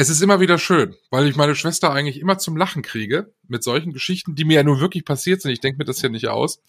[0.00, 3.64] es ist immer wieder schön, weil ich meine Schwester eigentlich immer zum Lachen kriege mit
[3.64, 5.50] solchen Geschichten, die mir ja nun wirklich passiert sind.
[5.50, 6.62] Ich denke mir das hier nicht aus,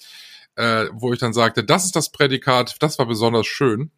[0.55, 3.91] äh, wo ich dann sagte, das ist das Prädikat, das war besonders schön.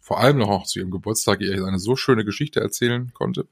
[0.00, 3.48] Vor allem noch auch zu ihrem Geburtstag ihr eine so schöne Geschichte erzählen konnte.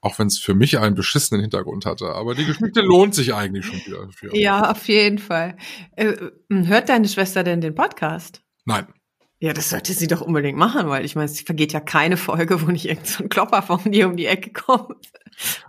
[0.00, 2.14] Auch wenn es für mich einen beschissenen Hintergrund hatte.
[2.14, 4.08] Aber die Geschichte lohnt sich eigentlich schon wieder.
[4.12, 5.56] Für Ja, auf jeden Fall.
[5.96, 6.14] Äh,
[6.48, 8.42] hört deine Schwester denn den Podcast?
[8.64, 8.86] Nein.
[9.38, 12.62] Ja, das sollte sie doch unbedingt machen, weil ich meine, es vergeht ja keine Folge,
[12.62, 15.10] wo nicht irgend so ein Klopper von dir um die Ecke kommt.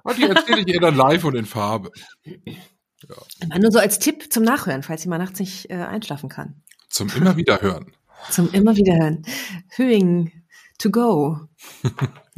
[0.04, 1.92] Und die erzähle ich ihr dann live und in Farbe.
[2.24, 6.64] Immer nur so als Tipp zum Nachhören, falls sie mal nachts nicht äh, einschlafen kann.
[6.90, 7.92] Zum immer wieder hören.
[8.32, 9.24] Zum immer wieder hören.
[9.70, 10.32] Hüing
[10.80, 11.40] to go.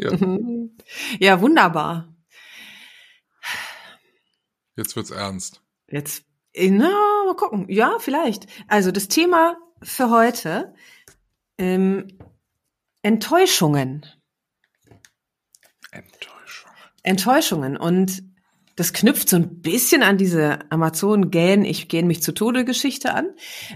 [0.02, 0.12] Ja,
[1.20, 2.16] ja, wunderbar.
[4.78, 5.62] jetzt wird's ernst.
[5.90, 6.24] Jetzt,
[6.56, 6.90] na,
[7.26, 7.66] mal gucken.
[7.68, 8.48] Ja, vielleicht.
[8.70, 10.74] Also das Thema für heute,
[11.60, 12.08] ähm,
[13.02, 14.06] Enttäuschungen.
[15.92, 16.72] Enttäuschung.
[17.04, 17.78] Enttäuschungen.
[17.78, 18.24] Und
[18.76, 23.28] das knüpft so ein bisschen an diese Amazon-Gähn, ich gähn mich zu Tode Geschichte an,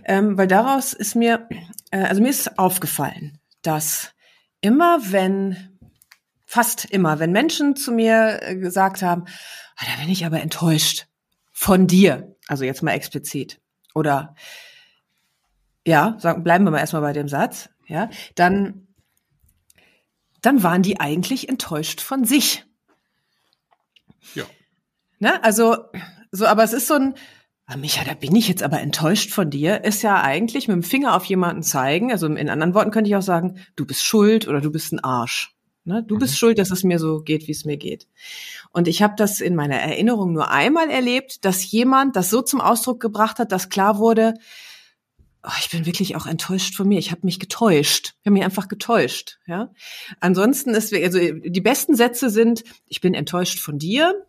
[0.06, 1.48] ähm, weil daraus ist mir,
[1.92, 4.14] äh, also mir ist aufgefallen, dass
[4.62, 5.78] immer wenn,
[6.46, 9.26] fast immer, wenn Menschen zu mir äh, gesagt haben,
[9.76, 11.08] ah, da bin ich aber enttäuscht
[11.52, 13.60] von dir, also jetzt mal explizit,
[13.94, 14.36] oder
[15.86, 18.88] ja, sagen, bleiben wir mal erstmal bei dem Satz, ja, dann,
[20.42, 22.66] dann waren die eigentlich enttäuscht von sich.
[24.36, 24.44] Ja.
[25.20, 25.44] Ne?
[25.44, 25.78] Also,
[26.32, 27.16] so, aber es ist so ein,
[27.66, 30.84] ah, Micha, da bin ich jetzt aber enttäuscht von dir, ist ja eigentlich mit dem
[30.84, 32.12] Finger auf jemanden zeigen.
[32.12, 35.00] Also in anderen Worten könnte ich auch sagen, du bist schuld oder du bist ein
[35.00, 35.56] Arsch.
[35.86, 36.04] Ne?
[36.04, 38.08] Du bist schuld, dass es mir so geht, wie es mir geht.
[38.72, 42.62] Und ich habe das in meiner Erinnerung nur einmal erlebt, dass jemand das so zum
[42.62, 44.36] Ausdruck gebracht hat, dass klar wurde,
[45.44, 47.00] oh, ich bin wirklich auch enttäuscht von mir.
[47.00, 48.16] Ich habe mich getäuscht.
[48.22, 49.40] Ich habe mich einfach getäuscht.
[49.46, 49.72] Ja.
[50.20, 54.26] Ansonsten ist also die besten Sätze sind: Ich bin enttäuscht von dir.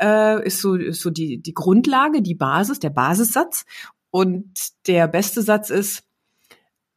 [0.00, 3.64] Äh, ist so ist so die die Grundlage, die Basis, der Basissatz.
[4.10, 6.04] Und der beste Satz ist,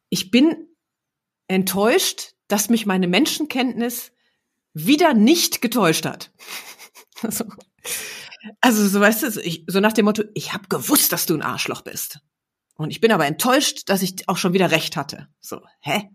[0.08, 0.68] ich bin
[1.46, 4.12] enttäuscht, dass mich meine Menschenkenntnis
[4.74, 6.32] wieder nicht getäuscht hat.
[7.24, 7.44] Also,
[8.60, 11.42] also so weißt du, ich, so nach dem Motto, ich habe gewusst, dass du ein
[11.42, 12.18] Arschloch bist.
[12.82, 15.28] Und ich bin aber enttäuscht, dass ich auch schon wieder recht hatte.
[15.40, 16.10] So, hä?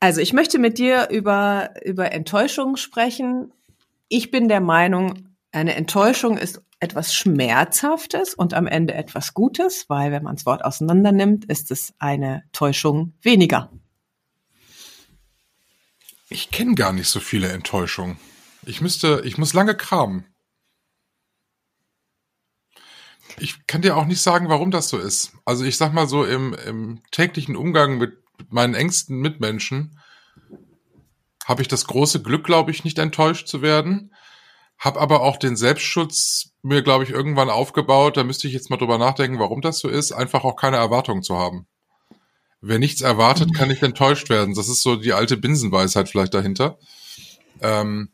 [0.00, 3.52] Also ich möchte mit dir über, über Enttäuschung sprechen.
[4.08, 10.12] Ich bin der Meinung, eine Enttäuschung ist etwas Schmerzhaftes und am Ende etwas Gutes, weil
[10.12, 13.70] wenn man das Wort auseinander nimmt, ist es eine Täuschung weniger.
[16.30, 18.16] Ich kenne gar nicht so viele Enttäuschungen.
[18.64, 20.24] Ich müsste, ich muss lange kramen.
[23.40, 25.32] Ich kann dir auch nicht sagen, warum das so ist.
[25.44, 28.12] Also ich sag mal so im, im täglichen Umgang mit
[28.50, 29.98] meinen engsten Mitmenschen
[31.44, 34.14] habe ich das große Glück, glaube ich, nicht enttäuscht zu werden.
[34.78, 38.16] Hab aber auch den Selbstschutz mir, glaube ich, irgendwann aufgebaut.
[38.16, 40.12] Da müsste ich jetzt mal drüber nachdenken, warum das so ist.
[40.12, 41.66] Einfach auch keine Erwartungen zu haben.
[42.60, 44.54] Wer nichts erwartet, kann nicht enttäuscht werden.
[44.54, 46.78] Das ist so die alte Binsenweisheit vielleicht dahinter.
[47.62, 48.10] Ähm,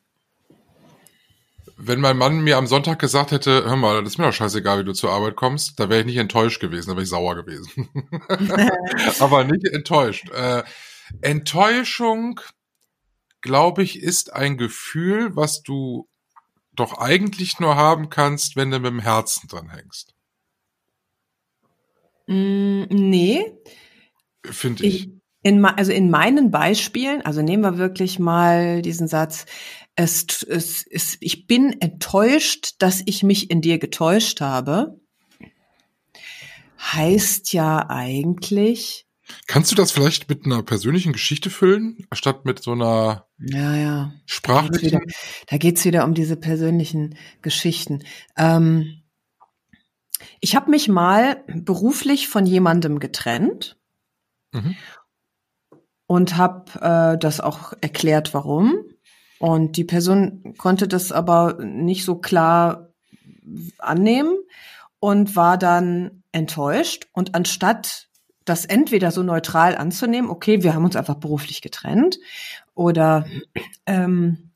[1.76, 4.80] wenn mein Mann mir am Sonntag gesagt hätte, hör mal, das ist mir doch scheißegal,
[4.80, 7.34] wie du zur Arbeit kommst, da wäre ich nicht enttäuscht gewesen, da wäre ich sauer
[7.36, 7.88] gewesen.
[9.20, 10.30] Aber nicht enttäuscht.
[10.30, 10.62] Äh,
[11.20, 12.40] Enttäuschung,
[13.42, 16.08] glaube ich, ist ein Gefühl, was du
[16.72, 20.14] doch eigentlich nur haben kannst, wenn du mit dem Herzen dran hängst.
[22.26, 23.52] Mm, nee.
[24.44, 25.04] Finde ich.
[25.04, 25.15] ich
[25.46, 29.46] in, also in meinen Beispielen, also nehmen wir wirklich mal diesen Satz,
[29.94, 35.00] es, es, es, ich bin enttäuscht, dass ich mich in dir getäuscht habe,
[36.80, 39.06] heißt ja eigentlich.
[39.46, 44.12] Kannst du das vielleicht mit einer persönlichen Geschichte füllen, statt mit so einer ja, ja.
[44.26, 45.00] sprachlichen?
[45.46, 48.02] Da geht's wieder, wieder um diese persönlichen Geschichten.
[48.36, 49.02] Ähm,
[50.40, 53.76] ich habe mich mal beruflich von jemandem getrennt
[54.52, 54.74] mhm.
[56.06, 58.84] Und habe äh, das auch erklärt, warum.
[59.38, 62.88] Und die Person konnte das aber nicht so klar
[63.78, 64.36] annehmen
[64.98, 67.06] und war dann enttäuscht.
[67.12, 68.08] Und anstatt
[68.44, 72.18] das entweder so neutral anzunehmen, okay, wir haben uns einfach beruflich getrennt,
[72.76, 73.26] oder
[73.86, 74.50] ähm,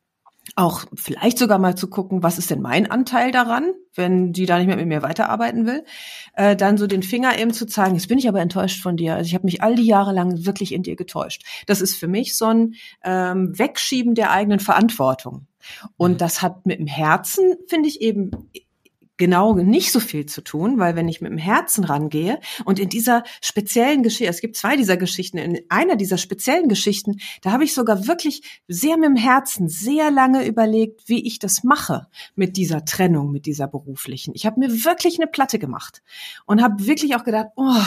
[0.61, 4.59] auch vielleicht sogar mal zu gucken, was ist denn mein Anteil daran, wenn die da
[4.59, 5.85] nicht mehr mit mir weiterarbeiten will,
[6.35, 9.15] äh, dann so den Finger eben zu zeigen, jetzt bin ich aber enttäuscht von dir.
[9.15, 11.45] Also ich habe mich all die Jahre lang wirklich in dir getäuscht.
[11.67, 15.47] Das ist für mich so ein ähm, Wegschieben der eigenen Verantwortung.
[15.97, 16.19] Und mhm.
[16.19, 18.31] das hat mit dem Herzen, finde ich, eben
[19.21, 22.89] genau nicht so viel zu tun, weil wenn ich mit dem Herzen rangehe und in
[22.89, 27.63] dieser speziellen Geschichte, es gibt zwei dieser Geschichten, in einer dieser speziellen Geschichten, da habe
[27.63, 32.57] ich sogar wirklich sehr mit dem Herzen sehr lange überlegt, wie ich das mache mit
[32.57, 34.33] dieser Trennung, mit dieser beruflichen.
[34.35, 36.03] Ich habe mir wirklich eine Platte gemacht
[36.47, 37.85] und habe wirklich auch gedacht, oh,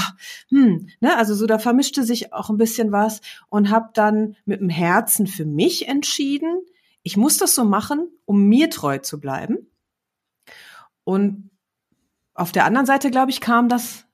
[0.50, 4.62] hm, ne, also so da vermischte sich auch ein bisschen was und habe dann mit
[4.62, 6.62] dem Herzen für mich entschieden,
[7.02, 9.68] ich muss das so machen, um mir treu zu bleiben
[11.04, 11.50] und
[12.34, 14.06] auf der anderen Seite, glaube ich, kam das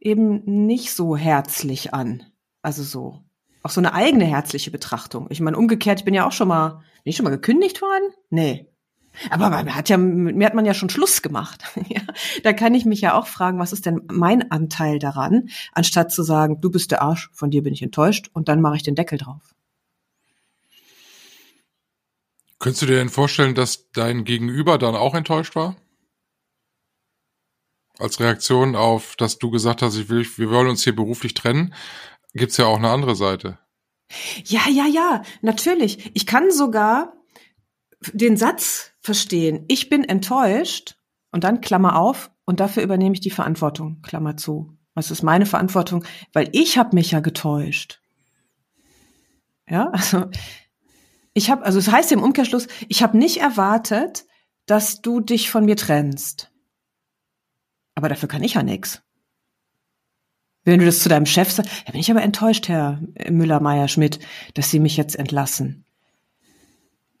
[0.00, 2.24] eben nicht so herzlich an.
[2.62, 3.22] Also so,
[3.62, 5.26] auch so eine eigene herzliche Betrachtung.
[5.30, 8.12] Ich meine, umgekehrt, ich bin ja auch schon mal, bin ich schon mal gekündigt worden?
[8.30, 8.68] Nee.
[9.30, 11.64] Aber man hat ja, mit mir hat man ja schon Schluss gemacht.
[12.44, 16.22] da kann ich mich ja auch fragen, was ist denn mein Anteil daran, anstatt zu
[16.22, 18.94] sagen, du bist der Arsch, von dir bin ich enttäuscht und dann mache ich den
[18.94, 19.54] Deckel drauf.
[22.60, 25.76] Könntest du dir denn vorstellen, dass dein Gegenüber dann auch enttäuscht war?
[27.98, 31.74] Als Reaktion auf, dass du gesagt hast, ich will, wir wollen uns hier beruflich trennen,
[32.34, 33.58] gibt's ja auch eine andere Seite.
[34.44, 36.10] Ja, ja, ja, natürlich.
[36.14, 37.12] Ich kann sogar
[38.12, 39.64] den Satz verstehen.
[39.68, 40.96] Ich bin enttäuscht
[41.32, 44.72] und dann Klammer auf und dafür übernehme ich die Verantwortung, Klammer zu.
[44.94, 46.04] Was ist meine Verantwortung?
[46.32, 48.00] Weil ich habe mich ja getäuscht.
[49.68, 50.26] Ja, also
[51.34, 54.26] ich habe, also es das heißt im Umkehrschluss, ich habe nicht erwartet,
[54.66, 56.47] dass du dich von mir trennst.
[57.98, 59.02] Aber dafür kann ich ja nix.
[60.62, 63.88] Wenn du das zu deinem Chef sagst, da bin ich aber enttäuscht, Herr Müller, Meier,
[63.88, 64.20] Schmidt,
[64.54, 65.84] dass Sie mich jetzt entlassen.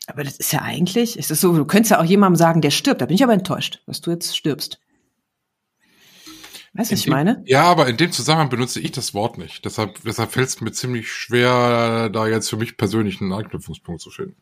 [0.06, 2.70] Aber das ist ja eigentlich, ist es so, du könntest ja auch jemandem sagen, der
[2.70, 4.78] stirbt, da bin ich aber enttäuscht, dass du jetzt stirbst.
[6.74, 7.42] Weißt du, was ich dem, meine?
[7.44, 9.64] Ja, aber in dem Zusammenhang benutze ich das Wort nicht.
[9.64, 14.10] Deshalb, deshalb fällt es mir ziemlich schwer, da jetzt für mich persönlich einen Anknüpfungspunkt zu
[14.10, 14.36] finden.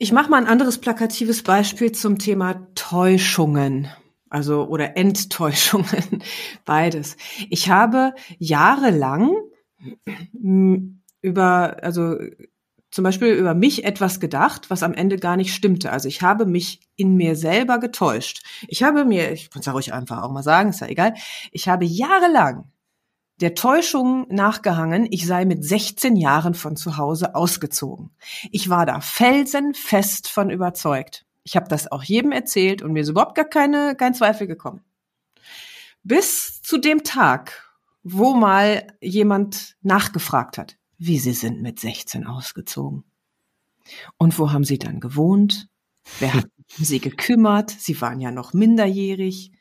[0.00, 3.88] Ich mache mal ein anderes plakatives Beispiel zum Thema Täuschungen.
[4.30, 6.22] Also oder Enttäuschungen,
[6.64, 7.16] beides.
[7.50, 9.34] Ich habe jahrelang
[11.20, 12.16] über also
[12.90, 15.90] zum Beispiel über mich etwas gedacht, was am Ende gar nicht stimmte.
[15.90, 18.44] Also ich habe mich in mir selber getäuscht.
[18.68, 21.14] Ich habe mir, ich kann es ja ruhig einfach auch mal sagen, ist ja egal,
[21.50, 22.70] ich habe jahrelang
[23.40, 28.10] der Täuschung nachgehangen, ich sei mit 16 Jahren von zu Hause ausgezogen.
[28.50, 31.24] Ich war da felsenfest von überzeugt.
[31.44, 34.82] Ich habe das auch jedem erzählt und mir ist überhaupt gar keine, kein Zweifel gekommen.
[36.02, 37.72] Bis zu dem Tag,
[38.02, 43.04] wo mal jemand nachgefragt hat, wie sie sind mit 16 ausgezogen.
[44.18, 45.68] Und wo haben sie dann gewohnt?
[46.18, 47.70] Wer hat sie gekümmert?
[47.70, 49.52] Sie waren ja noch minderjährig.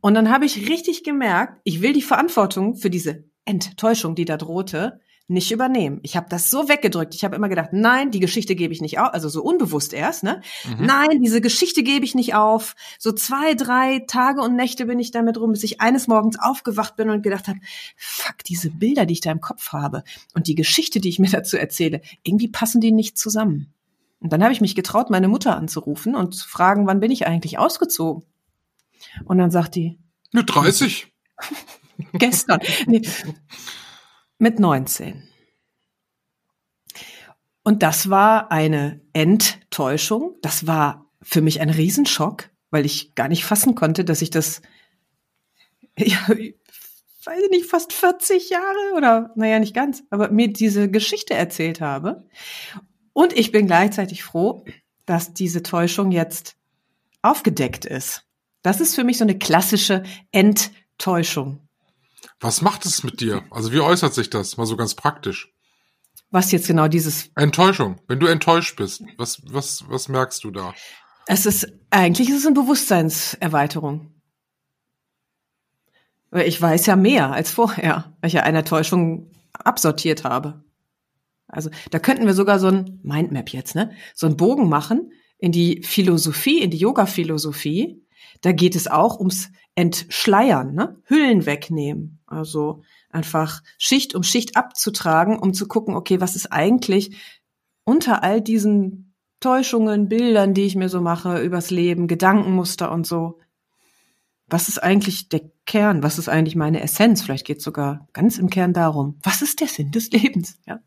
[0.00, 4.36] Und dann habe ich richtig gemerkt, ich will die Verantwortung für diese Enttäuschung, die da
[4.36, 6.00] drohte, nicht übernehmen.
[6.02, 7.14] Ich habe das so weggedrückt.
[7.14, 10.22] Ich habe immer gedacht, nein, die Geschichte gebe ich nicht auf, also so unbewusst erst,
[10.22, 10.42] ne?
[10.64, 10.84] Mhm.
[10.84, 12.76] Nein, diese Geschichte gebe ich nicht auf.
[12.98, 16.96] So zwei, drei Tage und Nächte bin ich damit rum, bis ich eines Morgens aufgewacht
[16.96, 17.58] bin und gedacht habe,
[17.96, 21.30] fuck, diese Bilder, die ich da im Kopf habe und die Geschichte, die ich mir
[21.32, 23.73] dazu erzähle, irgendwie passen die nicht zusammen.
[24.24, 27.26] Und dann habe ich mich getraut, meine Mutter anzurufen und zu fragen, wann bin ich
[27.26, 28.24] eigentlich ausgezogen?
[29.26, 29.98] Und dann sagt die,
[30.32, 31.12] mit 30.
[32.14, 32.58] Gestern.
[32.86, 33.02] Nee,
[34.38, 35.28] mit 19.
[37.64, 40.36] Und das war eine Enttäuschung.
[40.40, 44.62] Das war für mich ein Riesenschock, weil ich gar nicht fassen konnte, dass ich das,
[45.98, 51.34] ja, weiß ich nicht, fast 40 Jahre oder, naja, nicht ganz, aber mir diese Geschichte
[51.34, 52.24] erzählt habe.
[53.14, 54.66] Und ich bin gleichzeitig froh,
[55.06, 56.56] dass diese Täuschung jetzt
[57.22, 58.26] aufgedeckt ist.
[58.62, 61.66] Das ist für mich so eine klassische Enttäuschung.
[62.40, 63.42] Was macht es mit dir?
[63.50, 64.56] Also wie äußert sich das?
[64.58, 65.54] Mal so ganz praktisch.
[66.30, 67.30] Was jetzt genau dieses?
[67.36, 68.00] Enttäuschung.
[68.08, 70.74] Wenn du enttäuscht bist, was, was, was merkst du da?
[71.26, 74.12] Es ist, eigentlich ist es eine Bewusstseinserweiterung.
[76.32, 80.64] Ich weiß ja mehr als vorher, weil ich ja eine Täuschung absortiert habe.
[81.54, 83.92] Also da könnten wir sogar so ein Mindmap jetzt, ne?
[84.14, 88.02] So einen Bogen machen in die Philosophie, in die Yoga-Philosophie.
[88.40, 91.00] Da geht es auch ums Entschleiern, ne?
[91.04, 92.20] Hüllen wegnehmen.
[92.26, 97.16] Also einfach Schicht um Schicht abzutragen, um zu gucken, okay, was ist eigentlich
[97.84, 103.38] unter all diesen Täuschungen, Bildern, die ich mir so mache übers Leben, Gedankenmuster und so.
[104.46, 106.02] Was ist eigentlich der Kern?
[106.02, 107.22] Was ist eigentlich meine Essenz?
[107.22, 109.18] Vielleicht geht es sogar ganz im Kern darum.
[109.22, 110.58] Was ist der Sinn des Lebens?
[110.66, 110.80] Ja.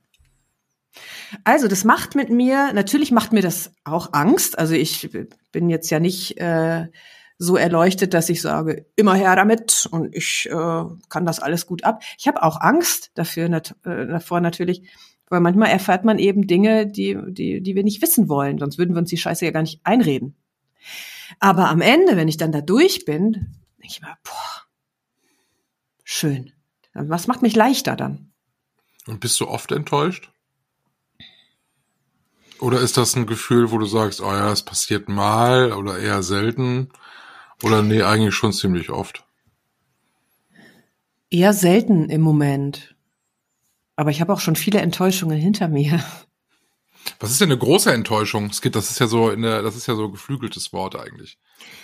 [1.44, 4.58] Also, das macht mit mir, natürlich macht mir das auch Angst.
[4.58, 5.10] Also ich
[5.52, 6.88] bin jetzt ja nicht äh,
[7.38, 11.84] so erleuchtet, dass ich sage, immer her damit und ich äh, kann das alles gut
[11.84, 12.02] ab.
[12.18, 14.90] Ich habe auch Angst dafür, nat äh, davor natürlich,
[15.30, 18.96] weil manchmal erfährt man eben Dinge, die, die, die wir nicht wissen wollen, sonst würden
[18.96, 20.36] wir uns die Scheiße ja gar nicht einreden.
[21.40, 24.64] Aber am Ende, wenn ich dann da durch bin, denke ich mir, boah,
[26.04, 26.54] schön.
[26.94, 28.32] Was macht mich leichter dann?
[29.06, 30.32] Und bist du oft enttäuscht?
[32.60, 36.24] Oder ist das ein Gefühl, wo du sagst, oh ja, es passiert mal oder eher
[36.24, 36.90] selten?
[37.64, 39.26] Oder nee, eigentlich schon ziemlich oft.
[41.30, 42.96] Eher selten im Moment.
[43.96, 46.04] Aber ich habe auch schon viele Enttäuschungen hinter mir.
[47.20, 48.46] Was ist denn eine große Enttäuschung?
[48.46, 51.38] Es geht, das ist ja so in der, das ist ja so geflügeltes Wort eigentlich.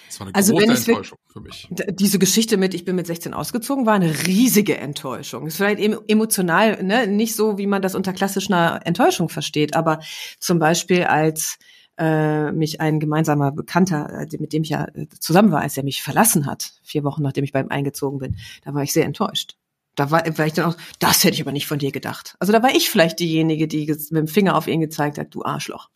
[0.08, 1.68] Das war eine also große Enttäuschung für mich.
[1.72, 5.48] Diese Geschichte mit, ich bin mit 16 ausgezogen, war eine riesige Enttäuschung.
[5.48, 10.00] ist vielleicht emotional, ne, nicht so, wie man das unter klassischer Enttäuschung versteht, aber
[10.40, 11.58] zum Beispiel als
[11.98, 15.84] äh, mich ein gemeinsamer Bekannter, äh, mit dem ich ja äh, zusammen war, als er
[15.84, 19.06] mich verlassen hat, vier Wochen nachdem ich bei ihm eingezogen bin, da war ich sehr
[19.06, 19.58] enttäuscht.
[19.96, 22.36] Da war, war ich dann auch, das hätte ich aber nicht von dir gedacht.
[22.40, 25.44] Also da war ich vielleicht diejenige, die mit dem Finger auf ihn gezeigt hat, du
[25.44, 25.90] Arschloch.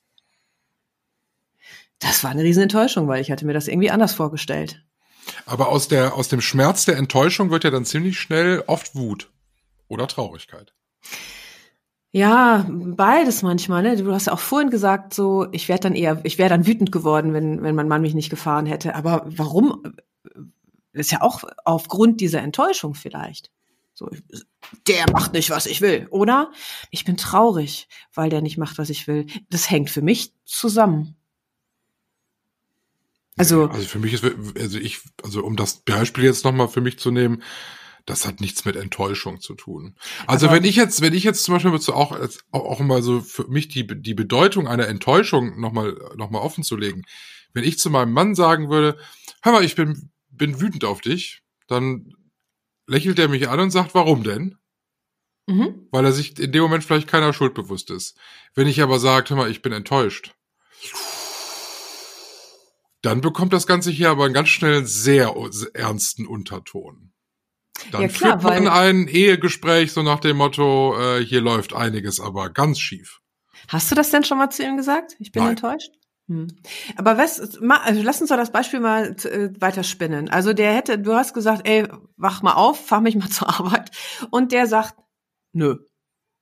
[2.00, 4.84] Das war eine riesen Enttäuschung, weil ich hatte mir das irgendwie anders vorgestellt.
[5.46, 9.32] Aber aus der, aus dem Schmerz der Enttäuschung wird ja dann ziemlich schnell oft Wut
[9.88, 10.74] oder Traurigkeit.
[12.12, 13.84] Ja, beides manchmal.
[13.84, 13.98] Ne?
[13.98, 16.92] Du hast ja auch vorhin gesagt, so ich wäre dann eher, ich wäre dann wütend
[16.92, 18.96] geworden, wenn wenn mein Mann mich nicht gefahren hätte.
[18.96, 19.84] Aber warum?
[20.98, 23.52] ist ja auch aufgrund dieser Enttäuschung vielleicht.
[23.94, 24.10] So,
[24.88, 26.52] der macht nicht, was ich will, oder?
[26.92, 29.26] Ich bin traurig, weil der nicht macht, was ich will.
[29.50, 31.16] Das hängt für mich zusammen.
[33.38, 34.24] Also, also für mich ist,
[34.60, 37.44] also ich, also um das Beispiel jetzt nochmal für mich zu nehmen,
[38.08, 39.96] das hat nichts mit Enttäuschung zu tun.
[40.28, 42.18] Also wenn ich jetzt, wenn ich jetzt zum Beispiel auch,
[42.52, 46.78] auch mal so für mich die, die Bedeutung einer Enttäuschung nochmal, noch mal offen zu
[46.78, 47.04] legen.
[47.54, 48.98] Wenn ich zu meinem Mann sagen würde,
[49.42, 52.14] hör mal, ich bin, bin wütend auf dich, dann
[52.88, 54.58] lächelt er mich an und sagt, warum denn?
[55.48, 55.88] Mhm.
[55.92, 58.18] Weil er sich in dem Moment vielleicht keiner Schuld bewusst ist.
[58.56, 60.34] Wenn ich aber sage, hör mal, ich bin enttäuscht,
[63.02, 65.34] dann bekommt das Ganze hier aber einen ganz schnell sehr
[65.74, 67.14] ernsten Unterton.
[67.92, 72.20] Dann ja, klar, führt man ein Ehegespräch so nach dem Motto, äh, hier läuft einiges
[72.20, 73.20] aber ganz schief.
[73.68, 75.16] Hast du das denn schon mal zu ihm gesagt?
[75.20, 75.52] Ich bin Nein.
[75.52, 75.92] enttäuscht.
[76.28, 76.48] Hm.
[76.98, 80.30] Aber was, ma, also lass uns doch das Beispiel mal äh, weiter spinnen.
[80.30, 83.92] Also der hätte, du hast gesagt, ey, wach mal auf, fahr mich mal zur Arbeit.
[84.32, 84.96] Und der sagt,
[85.54, 85.78] nö.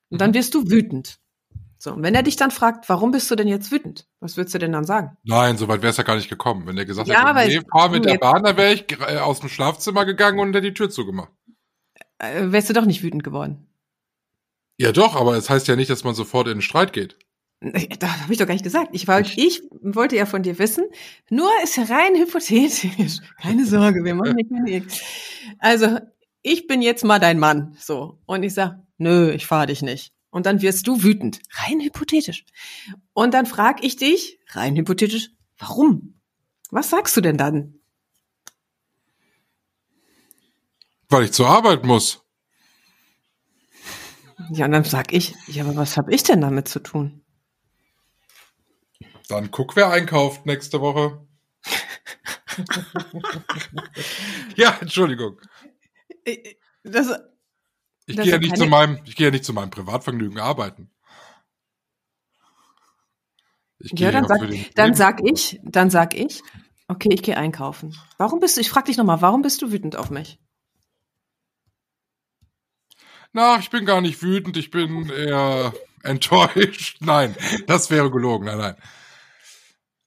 [0.10, 1.20] Und dann wirst du wütend.
[1.86, 4.08] So, und wenn er dich dann fragt, warum bist du denn jetzt wütend?
[4.20, 5.18] Was würdest du denn dann sagen?
[5.24, 6.66] Nein, soweit wäre es ja gar nicht gekommen.
[6.66, 9.40] Wenn er gesagt Ja, hätte, nee, fahr mit der Bahn, dann wäre ich äh, aus
[9.40, 11.30] dem Schlafzimmer gegangen und hätte die Tür zugemacht.
[12.18, 13.68] Äh, wärst du doch nicht wütend geworden.
[14.80, 17.20] Ja doch, aber es heißt ja nicht, dass man sofort in den Streit geht.
[18.00, 18.90] Da habe ich doch gar nicht gesagt.
[18.94, 20.86] Ich, wollte, ich wollte ja von dir wissen,
[21.30, 23.20] nur ist rein hypothetisch.
[23.40, 25.04] Keine Sorge, wir machen nicht mehr nichts.
[25.60, 26.00] Also,
[26.42, 27.78] ich bin jetzt mal dein Mann.
[27.80, 28.18] So.
[28.26, 30.15] Und ich sag, nö, ich fahre dich nicht.
[30.36, 31.40] Und dann wirst du wütend.
[31.50, 32.44] Rein hypothetisch.
[33.14, 36.20] Und dann frag ich dich, rein hypothetisch, warum?
[36.72, 37.80] Was sagst du denn dann?
[41.08, 42.22] Weil ich zur Arbeit muss.
[44.50, 47.24] Ja, und dann sag ich, ja, aber was habe ich denn damit zu tun?
[49.30, 51.26] Dann guck, wer einkauft nächste Woche.
[54.58, 55.40] ja, Entschuldigung.
[56.26, 57.08] Äh, Das,
[58.08, 60.92] Ich gehe ja nicht zu meinem, ich gehe ja nicht zu meinem Privatvergnügen arbeiten.
[63.80, 64.42] Ja, dann sag,
[64.76, 66.42] dann sag ich, dann sag ich,
[66.88, 67.96] okay, ich gehe einkaufen.
[68.18, 70.40] Warum bist du, ich frag dich nochmal, warum bist du wütend auf mich?
[73.34, 76.98] Na, ich bin gar nicht wütend, ich bin eher enttäuscht.
[77.02, 77.36] Nein,
[77.68, 78.46] das wäre gelogen.
[78.46, 78.76] Nein, nein.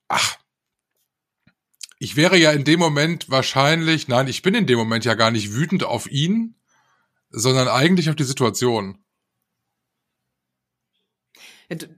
[0.09, 0.37] Ach.
[1.99, 5.33] Ich wäre ja in dem Moment wahrscheinlich, nein, ich bin in dem Moment ja gar
[5.33, 6.55] nicht wütend auf ihn,
[7.31, 8.99] sondern eigentlich auf die Situation.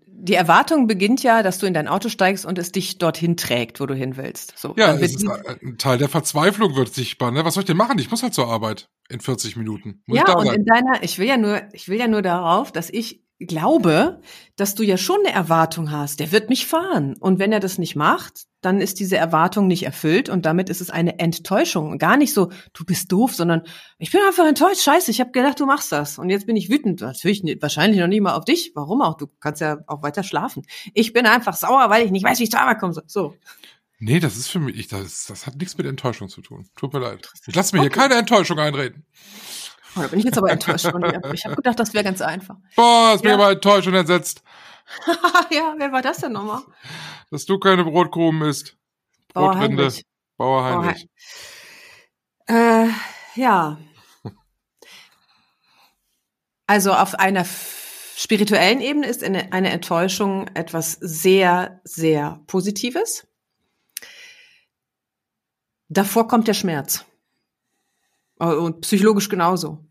[0.07, 3.81] Die Erwartung beginnt ja, dass du in dein Auto steigst und es dich dorthin trägt,
[3.81, 4.59] wo du hin willst.
[4.59, 7.31] So, Ja, es ist ein Teil der Verzweiflung wird sichtbar.
[7.31, 7.45] Ne?
[7.45, 7.99] Was soll ich denn machen?
[7.99, 10.03] Ich muss halt zur Arbeit in 40 Minuten.
[10.07, 10.57] Muss ja, und sein.
[10.57, 14.21] in deiner, ich will ja nur, ich will ja nur darauf, dass ich glaube,
[14.57, 16.21] dass du ja schon eine Erwartung hast.
[16.21, 17.17] Der wird mich fahren.
[17.19, 20.83] Und wenn er das nicht macht, dann ist diese Erwartung nicht erfüllt und damit ist
[20.83, 21.97] es eine Enttäuschung.
[21.97, 23.63] Gar nicht so, du bist doof, sondern
[23.99, 24.83] ich bin einfach enttäuscht.
[24.83, 26.19] Scheiße, ich habe gedacht, du machst das.
[26.19, 27.01] Und jetzt bin ich wütend.
[27.01, 28.73] Natürlich wahrscheinlich noch nicht mal auf dich.
[28.75, 29.17] Warum auch?
[29.17, 30.63] Du kannst ja auch weiter schlafen.
[30.93, 33.03] Ich bin einfach sauer, weil ich nicht weiß, wie ich zur Arbeit komme.
[33.07, 33.35] So.
[33.99, 36.69] Nee, das ist für mich, ich, das, das hat nichts mit Enttäuschung zu tun.
[36.77, 37.31] Tut mir leid.
[37.47, 39.05] Ich lasse mir hier keine Enttäuschung einreden.
[39.97, 41.21] Oh, da bin ich jetzt aber enttäuscht von dir.
[41.33, 42.57] Ich habe gedacht, das wäre ganz einfach.
[42.77, 43.37] Boah, ist mir Ja.
[43.37, 44.43] aber enttäuscht und entsetzt,
[45.51, 46.63] ja, wer war das denn nochmal?
[47.31, 48.77] dass du keine Brotkrumen isst.
[49.35, 49.85] Bauer Brotrinde.
[49.85, 50.05] Heinrich.
[50.37, 51.09] Bauer Bauer Heinrich.
[52.47, 52.89] Äh,
[53.37, 53.79] ja.
[56.67, 57.45] Also auf einer
[58.17, 63.27] spirituellen Ebene ist eine Enttäuschung etwas sehr, sehr Positives.
[65.89, 67.05] Davor kommt der Schmerz.
[68.41, 69.87] Äh, Und psychologisch genauso.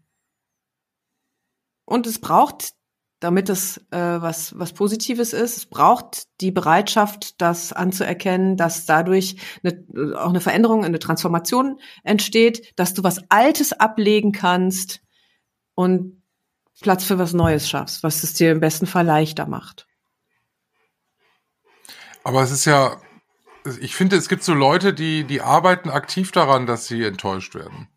[1.85, 2.73] Und es braucht,
[3.19, 9.37] damit es äh, was, was Positives ist, es braucht die Bereitschaft, das anzuerkennen, dass dadurch
[9.63, 15.01] eine, auch eine Veränderung, eine Transformation entsteht, dass du was Altes ablegen kannst
[15.75, 16.21] und
[16.81, 19.87] Platz für was Neues schaffst, was es dir im besten Fall leichter macht.
[22.23, 23.01] Aber es ist ja,
[23.81, 27.89] ich finde, es gibt so Leute, die, die arbeiten aktiv daran, dass sie enttäuscht werden.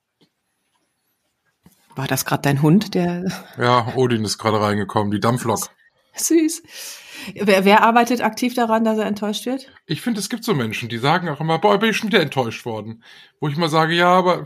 [1.95, 3.25] War das gerade dein Hund, der
[3.59, 5.69] Ja, Odin ist gerade reingekommen, die Dampflok.
[6.15, 6.63] süß?
[7.35, 9.71] Wer, wer arbeitet aktiv daran, dass er enttäuscht wird?
[9.87, 12.21] Ich finde, es gibt so Menschen, die sagen auch immer, boah, bin ich schon wieder
[12.21, 13.05] enttäuscht worden.
[13.41, 14.45] Wo ich mal sage, ja, aber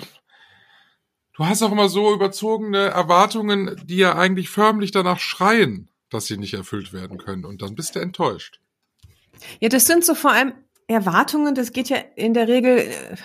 [1.34, 6.36] du hast auch immer so überzogene Erwartungen, die ja eigentlich förmlich danach schreien, dass sie
[6.36, 7.44] nicht erfüllt werden können.
[7.44, 8.60] Und dann bist du enttäuscht.
[9.60, 10.52] Ja, das sind so vor allem
[10.86, 13.16] Erwartungen, das geht ja in der Regel äh,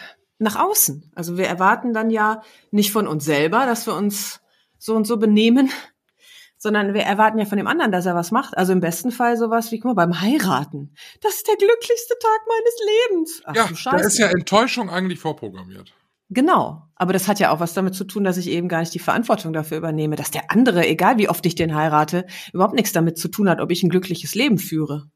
[0.42, 1.12] nach außen.
[1.16, 4.42] Also wir erwarten dann ja nicht von uns selber, dass wir uns
[4.78, 5.70] so und so benehmen,
[6.58, 8.58] sondern wir erwarten ja von dem anderen, dass er was macht.
[8.58, 10.94] Also im besten Fall sowas wie, guck mal, beim Heiraten.
[11.22, 12.76] Das ist der glücklichste Tag meines
[13.10, 13.42] Lebens.
[13.46, 14.08] Ach ja, du da Scheiße.
[14.08, 15.94] ist ja Enttäuschung eigentlich vorprogrammiert.
[16.30, 16.84] Genau.
[16.96, 19.00] Aber das hat ja auch was damit zu tun, dass ich eben gar nicht die
[19.00, 23.18] Verantwortung dafür übernehme, dass der andere, egal wie oft ich den heirate, überhaupt nichts damit
[23.18, 25.10] zu tun hat, ob ich ein glückliches Leben führe.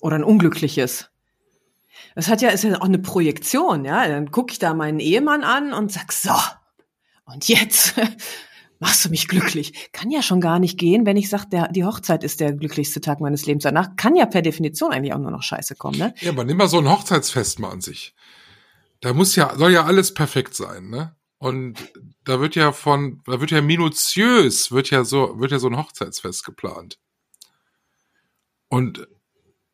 [0.00, 1.10] Oder ein unglückliches.
[2.16, 4.08] Das hat ja, ist ja auch eine Projektion, ja.
[4.08, 6.32] Dann gucke ich da meinen Ehemann an und sag, so,
[7.26, 7.94] und jetzt
[8.80, 9.90] machst du mich glücklich.
[9.92, 13.20] Kann ja schon gar nicht gehen, wenn ich sage, die Hochzeit ist der glücklichste Tag
[13.20, 13.64] meines Lebens.
[13.64, 16.14] Danach kann ja per Definition eigentlich auch nur noch Scheiße kommen, ne?
[16.20, 18.14] Ja, aber nimm mal so ein Hochzeitsfest mal an sich.
[19.00, 21.14] Da muss ja, soll ja alles perfekt sein, ne?
[21.36, 21.92] Und
[22.24, 25.76] da wird ja von, da wird ja minutiös, wird ja so, wird ja so ein
[25.76, 26.98] Hochzeitsfest geplant.
[28.68, 29.06] Und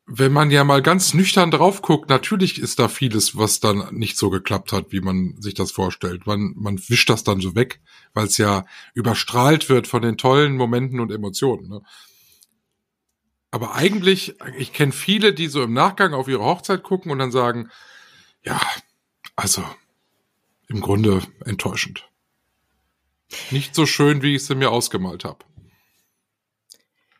[0.06, 4.18] wenn man ja mal ganz nüchtern drauf guckt, natürlich ist da vieles, was dann nicht
[4.18, 6.26] so geklappt hat, wie man sich das vorstellt.
[6.26, 7.80] Man, man wischt das dann so weg,
[8.12, 11.68] weil es ja überstrahlt wird von den tollen Momenten und Emotionen.
[11.68, 11.82] Ne?
[13.52, 17.30] Aber eigentlich, ich kenne viele, die so im Nachgang auf ihre Hochzeit gucken und dann
[17.30, 17.70] sagen,
[18.42, 18.60] ja,
[19.36, 19.64] also
[20.68, 22.08] im Grunde enttäuschend.
[23.50, 25.44] Nicht so schön, wie ich sie mir ausgemalt habe.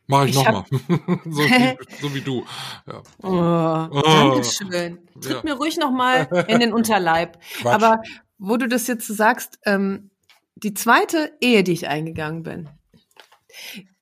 [0.07, 0.65] Mach ich, Ich nochmal.
[0.71, 2.45] so, wie, so wie du.
[2.87, 3.03] Ja.
[3.23, 4.03] Oh, Oh.
[4.03, 4.99] Dankeschön.
[5.21, 5.41] Tritt Ja.
[5.45, 7.39] mir ruhig noch mal in den Unterleib.
[7.61, 7.75] Quatsch.
[7.75, 8.03] Aber
[8.39, 10.11] wo du das jetzt sagst, ähm,
[10.57, 12.69] die zweite Ehe, die ich eingegangen bin,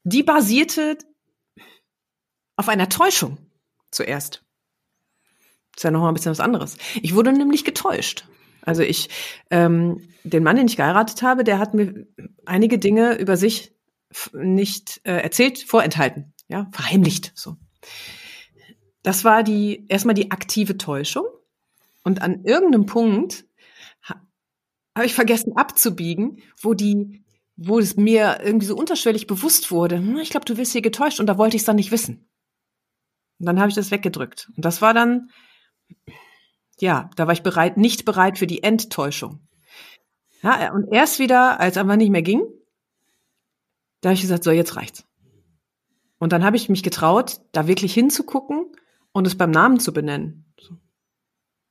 [0.05, 0.97] die basierte
[2.57, 3.39] auf einer Täuschung
[3.91, 4.43] zuerst.
[5.77, 6.77] ist ja noch mal ein bisschen was anderes.
[7.03, 8.25] Ich wurde nämlich getäuscht.
[8.63, 9.09] Also ich,
[9.51, 12.07] ähm, den Mann, den ich geheiratet habe, der hat mir
[12.45, 13.73] einige Dinge über sich
[14.33, 17.57] nicht äh, erzählt, vorenthalten, ja, verheimlicht, so.
[19.03, 21.25] Das war die, erstmal die aktive Täuschung.
[22.05, 23.47] Und an irgendeinem Punkt
[24.03, 24.21] ha,
[24.95, 27.25] habe ich vergessen abzubiegen, wo die,
[27.57, 31.21] wo es mir irgendwie so unterschwellig bewusst wurde, hm, ich glaube, du wirst hier getäuscht
[31.21, 32.29] und da wollte ich es dann nicht wissen.
[33.39, 34.51] Und dann habe ich das weggedrückt.
[34.57, 35.31] Und das war dann,
[36.79, 39.47] ja, da war ich bereit, nicht bereit für die Enttäuschung.
[40.43, 42.43] Ja, und erst wieder, als es einfach nicht mehr ging,
[44.01, 45.05] da habe ich gesagt, so, jetzt reicht's.
[46.19, 48.67] Und dann habe ich mich getraut, da wirklich hinzugucken
[49.13, 50.45] und es beim Namen zu benennen.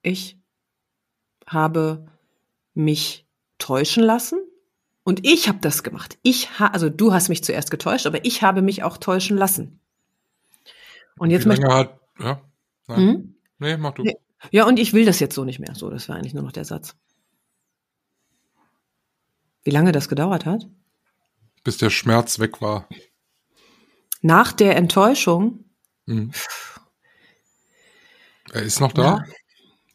[0.01, 0.39] Ich
[1.45, 2.07] habe
[2.73, 3.27] mich
[3.57, 4.39] täuschen lassen
[5.03, 6.17] und ich habe das gemacht.
[6.23, 9.79] Ich ha also du hast mich zuerst getäuscht, aber ich habe mich auch täuschen lassen.
[11.17, 12.41] Und jetzt möchte hat, ja?
[12.87, 12.97] Nein.
[12.97, 13.35] Hm?
[13.59, 14.03] Nee, mach du.
[14.51, 15.75] Ja, und ich will das jetzt so nicht mehr.
[15.75, 16.95] So, das war eigentlich nur noch der Satz.
[19.63, 20.67] Wie lange das gedauert hat?
[21.63, 22.87] Bis der Schmerz weg war.
[24.21, 25.65] Nach der Enttäuschung,
[26.05, 26.31] Mhm.
[28.51, 29.03] Er ist noch da?
[29.03, 29.23] Ja.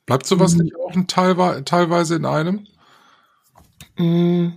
[0.07, 0.63] Bleibt sowas Mhm.
[0.65, 2.67] nicht auch ein teilwe teilweise in einem?
[3.97, 4.53] mh,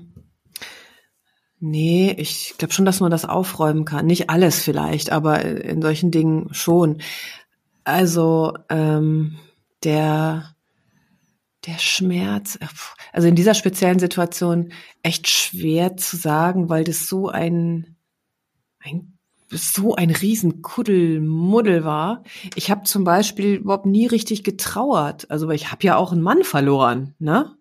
[1.59, 4.05] nee, ich glaube schon, dass man das aufräumen kann.
[4.05, 7.01] Nicht alles vielleicht, aber in solchen Dingen schon.
[7.83, 9.39] Also ähm,
[9.83, 10.55] der
[11.67, 12.67] der Schmerz, äh,
[13.13, 14.71] also in dieser speziellen Situation
[15.03, 17.95] echt schwer zu sagen, weil das so ein
[18.79, 19.17] ein
[19.49, 22.23] so ein riesen Kuddelmuddel war.
[22.55, 25.31] Ich habe zum Beispiel überhaupt nie richtig getrauert.
[25.31, 27.55] Also ich habe ja auch einen Mann verloren, ne?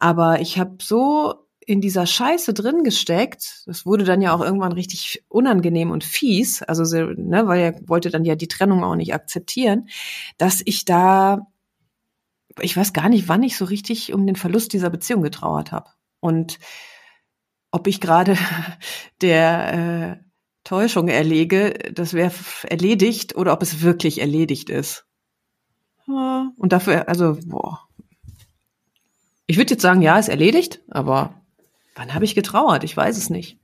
[0.00, 3.62] Aber ich habe so in dieser Scheiße drin gesteckt.
[3.66, 6.62] Das wurde dann ja auch irgendwann richtig unangenehm und fies.
[6.62, 9.88] Also so, ne, weil er wollte dann ja die Trennung auch nicht akzeptieren,
[10.36, 11.46] dass ich da,
[12.60, 15.90] ich weiß gar nicht, wann ich so richtig um den Verlust dieser Beziehung getrauert habe
[16.20, 16.58] und
[17.70, 18.36] ob ich gerade
[19.20, 20.24] der äh,
[20.64, 22.32] Täuschung erlege, das wäre
[22.62, 25.04] erledigt oder ob es wirklich erledigt ist.
[26.06, 27.80] Ja, Und dafür, also, boah.
[29.46, 31.42] Ich würde jetzt sagen, ja, ist erledigt, aber
[31.94, 32.84] wann habe ich getrauert?
[32.84, 33.58] Ich weiß es nicht.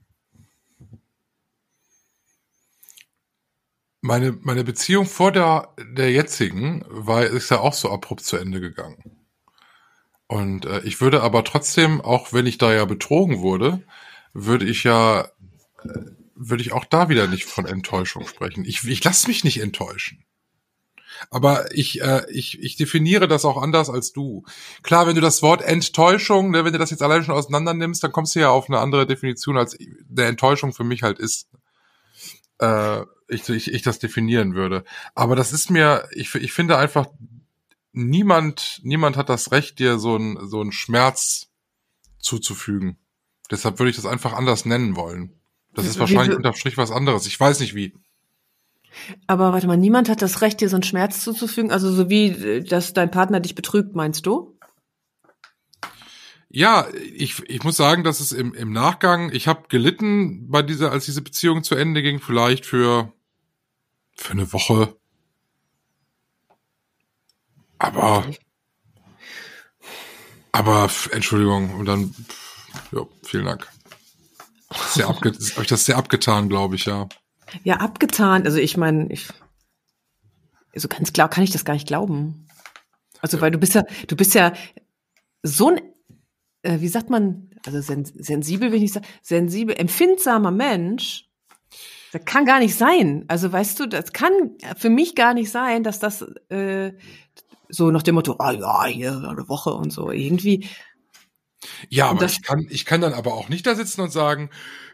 [4.01, 8.59] Meine, meine Beziehung vor der, der jetzigen war, ist ja auch so abrupt zu Ende
[8.59, 9.21] gegangen.
[10.27, 13.83] Und äh, ich würde aber trotzdem, auch wenn ich da ja betrogen wurde,
[14.33, 15.25] würde ich ja,
[15.83, 15.89] äh,
[16.35, 18.65] würde ich auch da wieder nicht von Enttäuschung sprechen.
[18.65, 20.23] Ich, ich lasse mich nicht enttäuschen.
[21.29, 24.43] Aber ich, äh, ich, ich definiere das auch anders als du.
[24.81, 28.03] Klar, wenn du das Wort Enttäuschung, ne, wenn du das jetzt allein schon auseinander nimmst,
[28.03, 29.77] dann kommst du ja auf eine andere Definition, als
[30.07, 31.49] der Enttäuschung für mich halt ist.
[32.59, 33.01] Äh,
[33.31, 34.83] ich, ich, ich das definieren würde.
[35.15, 37.07] Aber das ist mir, ich, ich finde einfach,
[37.93, 41.47] niemand, niemand hat das Recht, dir so einen so einen Schmerz
[42.19, 42.97] zuzufügen.
[43.49, 45.33] Deshalb würde ich das einfach anders nennen wollen.
[45.73, 47.25] Das ist wahrscheinlich unterm Strich was anderes.
[47.27, 47.93] Ich weiß nicht wie.
[49.25, 51.71] Aber warte mal, niemand hat das Recht, dir so einen Schmerz zuzufügen.
[51.71, 54.57] Also so wie, äh, dass dein Partner dich betrügt, meinst du?
[56.49, 60.91] Ja, ich, ich muss sagen, dass es im, im Nachgang, ich habe gelitten bei dieser,
[60.91, 63.13] als diese Beziehung zu Ende ging, vielleicht für,
[64.15, 64.95] für eine Woche.
[67.79, 68.29] Aber,
[70.51, 72.13] aber, Entschuldigung, und dann,
[72.91, 73.67] ja, vielen Dank.
[74.89, 77.09] Sehr abge, habe ich das sehr abgetan, glaube ich, ja.
[77.63, 78.45] Ja, abgetan.
[78.45, 79.27] Also ich meine, ich,
[80.75, 82.47] so ganz klar kann ich das gar nicht glauben.
[83.19, 84.53] Also weil du bist ja, du bist ja
[85.43, 85.81] so ein,
[86.61, 91.29] äh, wie sagt man, also sen sensibel will ich nicht sagen, sensibel, empfindsamer Mensch.
[92.11, 93.25] Das kann gar nicht sein.
[93.27, 94.31] Also weißt du, das kann
[94.77, 96.93] für mich gar nicht sein, dass das äh,
[97.69, 100.67] so nach dem Motto, ah ja, hier eine Woche und so irgendwie.
[101.89, 104.49] Ja, aber ich kann, ich kann dann aber auch nicht da sitzen und sagen,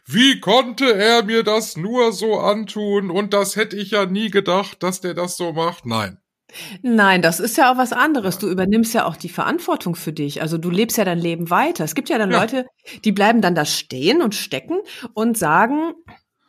[0.05, 4.83] wie konnte er mir das nur so antun und das hätte ich ja nie gedacht,
[4.83, 5.85] dass der das so macht.
[5.85, 6.19] Nein.
[6.81, 8.37] Nein, das ist ja auch was anderes.
[8.37, 10.41] Du übernimmst ja auch die Verantwortung für dich.
[10.41, 11.83] Also du lebst ja dein Leben weiter.
[11.83, 12.39] Es gibt ja dann Ja.
[12.39, 12.65] Leute,
[13.03, 14.79] die bleiben dann da stehen und stecken
[15.13, 15.93] und sagen,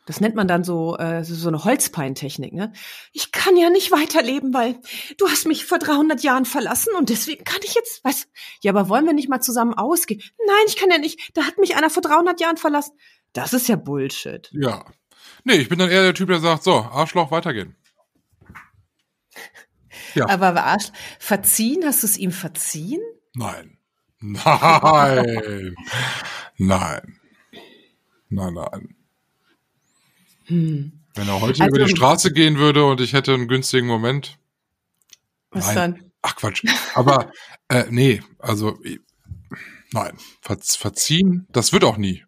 [0.09, 2.73] Das nennt man dann so, äh, so eine Holzpeintechnik, ne?
[3.13, 4.79] Ich kann ja nicht weiterleben, weil
[5.19, 8.27] du hast mich vor 300 Jahren verlassen und deswegen kann ich jetzt, weißt
[8.63, 10.19] ja, aber wollen wir nicht mal zusammen ausgehen?
[10.47, 11.37] Nein, ich kann ja nicht.
[11.37, 12.97] Da hat mich einer vor 300 Jahren verlassen.
[13.33, 14.49] Das ist ja Bullshit.
[14.51, 14.83] Ja.
[15.43, 17.75] Nee, ich bin dann eher der Typ, der sagt, so, Arschloch, weitergehen.
[20.15, 20.27] Ja.
[20.27, 23.01] Aber Arsch, verziehen, hast du es ihm verziehen?
[23.35, 23.77] Nein.
[24.21, 25.75] Nein.
[26.57, 27.19] nein.
[28.29, 28.98] Nein, nein.
[30.49, 30.91] Hm.
[31.15, 34.37] Wenn er heute Also- über die Straße gehen würde und ich hätte einen günstigen Moment.
[35.51, 35.75] Was Nein.
[35.75, 36.11] dann?
[36.21, 36.63] Ach Quatsch.
[36.93, 37.31] Aber
[37.69, 38.77] äh, nee, also
[39.93, 40.17] nein.
[40.41, 42.23] Verz verziehen, das wird auch nie.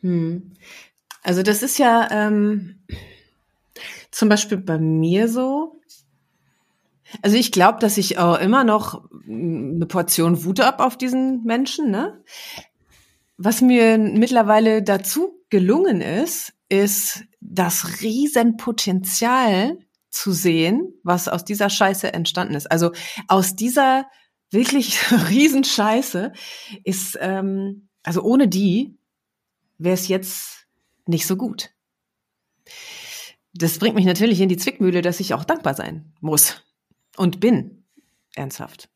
[0.00, 0.54] Hm.
[1.22, 2.80] Also das ist ja ähm,
[4.10, 5.80] zum Beispiel bei mir so.
[7.22, 11.90] Also ich glaube, dass ich auch immer noch eine Portion Wut ab auf diesen Menschen.
[11.90, 12.22] Ne?
[13.36, 19.78] Was mir mittlerweile dazu gelungen ist, ist das Riesenpotenzial
[20.10, 22.70] zu sehen, was aus dieser Scheiße entstanden ist.
[22.70, 22.92] Also
[23.28, 24.06] aus dieser
[24.50, 26.32] wirklich Riesenscheiße
[26.84, 28.98] ist, ähm, also ohne die
[29.78, 30.66] wäre es jetzt
[31.06, 31.70] nicht so gut.
[33.54, 36.62] Das bringt mich natürlich in die Zwickmühle, dass ich auch dankbar sein muss
[37.16, 37.84] und bin.
[38.36, 38.88] Ernsthaft.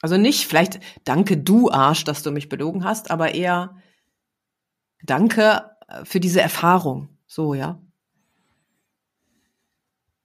[0.00, 3.76] Also nicht vielleicht danke du Arsch, dass du mich belogen hast, aber eher
[5.02, 7.17] danke äh, für diese Erfahrung.
[7.28, 7.80] So, ja.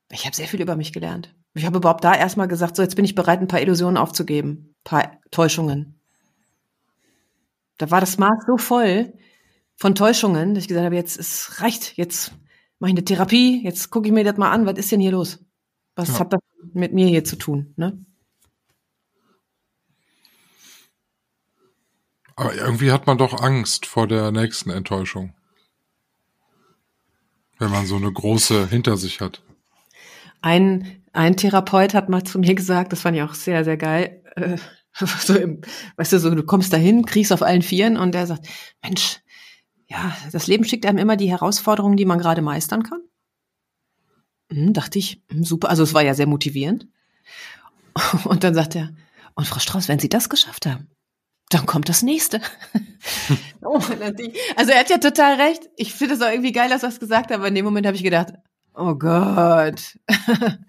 [0.09, 1.35] Ich habe sehr viel über mich gelernt.
[1.53, 4.73] Ich habe überhaupt da erstmal gesagt, so jetzt bin ich bereit, ein paar Illusionen aufzugeben,
[4.79, 5.99] ein paar Täuschungen.
[7.77, 9.13] Da war das Maß so voll
[9.75, 12.31] von Täuschungen, dass ich gesagt habe, jetzt es reicht, jetzt
[12.79, 15.11] mache ich eine Therapie, jetzt gucke ich mir das mal an, was ist denn hier
[15.11, 15.39] los?
[15.95, 16.19] Was Ja.
[16.19, 16.39] hat das
[16.73, 17.73] mit mir hier zu tun?
[17.75, 18.03] Ne?
[22.35, 25.35] Aber irgendwie hat man doch Angst vor der nächsten Enttäuschung.
[27.59, 29.41] Wenn man so eine große hinter sich hat.
[30.41, 34.21] Ein, ein Therapeut hat mal zu mir gesagt, das fand ich auch sehr, sehr geil.
[34.35, 34.57] Äh,
[35.19, 35.61] so im,
[35.95, 38.47] weißt du, so du kommst dahin, kriegst auf allen Vieren und der sagt,
[38.81, 39.19] Mensch,
[39.87, 43.01] ja, das Leben schickt einem immer die Herausforderungen, die man gerade meistern kann.
[44.51, 45.69] Hm, dachte ich, hm, super.
[45.69, 46.87] Also es war ja sehr motivierend.
[48.23, 48.91] Und dann sagt er,
[49.35, 50.89] und Frau Strauß, wenn Sie das geschafft haben,
[51.49, 52.41] dann kommt das nächste.
[53.61, 53.79] oh,
[54.55, 55.69] also er hat ja total recht.
[55.75, 57.85] Ich finde es auch irgendwie geil, dass er es gesagt hat, aber in dem Moment
[57.85, 58.33] habe ich gedacht,
[58.73, 59.99] oh Gott.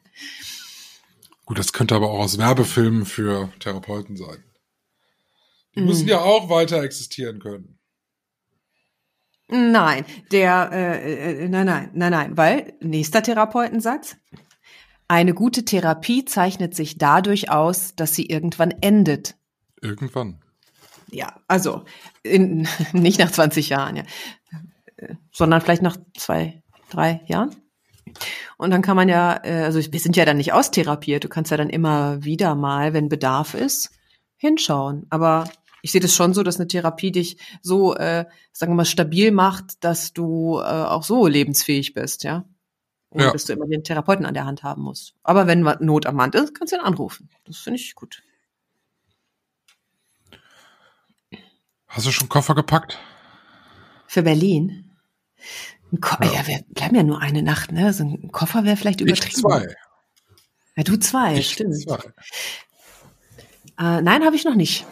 [1.46, 4.42] Gut, das könnte aber auch aus Werbefilmen für Therapeuten sein.
[5.74, 5.86] Die Mhm.
[5.86, 7.78] müssen ja auch weiter existieren können.
[9.48, 14.16] Nein, der, äh, äh, nein, nein, nein, nein, weil nächster Therapeutensatz.
[15.06, 19.36] Eine gute Therapie zeichnet sich dadurch aus, dass sie irgendwann endet.
[19.82, 20.42] Irgendwann.
[21.10, 21.84] Ja, also
[22.22, 24.02] in, nicht nach 20 Jahren, ja,
[24.96, 27.54] Äh, sondern vielleicht nach zwei, drei Jahren.
[28.58, 31.24] Und dann kann man ja, äh, also wir sind ja dann nicht austherapiert.
[31.24, 33.90] Du kannst ja dann immer wieder mal, wenn Bedarf ist,
[34.36, 35.06] hinschauen.
[35.10, 35.48] Aber
[35.82, 39.32] ich sehe das schon so, dass eine Therapie dich so, äh, sagen wir mal, stabil
[39.32, 42.44] macht, dass du äh, auch so lebensfähig bist, ja.
[43.10, 43.32] Ohne Ja.
[43.32, 45.14] dass du immer den Therapeuten an der Hand haben musst.
[45.24, 47.28] Aber wenn Not am Mann ist, kannst du ihn anrufen.
[47.44, 48.22] Das finde ich gut.
[51.94, 52.98] Hast du schon Koffer gepackt?
[54.08, 54.90] Für Berlin?
[55.92, 56.18] Ja.
[56.24, 56.46] ja.
[56.48, 57.92] wir bleiben ja nur eine Nacht, ne?
[57.92, 59.40] So ein Koffer wäre vielleicht Ich übertrieben.
[59.40, 59.74] zwei.
[60.76, 61.80] Ja, du zwei, Ich stimmt.
[61.80, 61.98] zwei.
[63.78, 64.84] Äh, nein, habe ich noch nicht.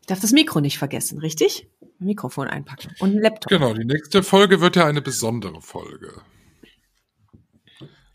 [0.00, 1.68] Ich darf das Mikro nicht vergessen, richtig?
[2.00, 3.48] Mikrofon einpacken und ein Laptop.
[3.48, 6.20] Genau, die nächste Folge wird ja eine besondere Folge.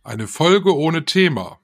[0.04, 1.60] Eine Folge ohne Thema.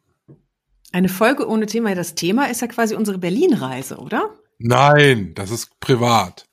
[0.93, 1.93] Eine Folge ohne Thema.
[1.95, 4.33] Das Thema ist ja quasi unsere Berlin-Reise, oder?
[4.59, 6.47] Nein, das ist privat.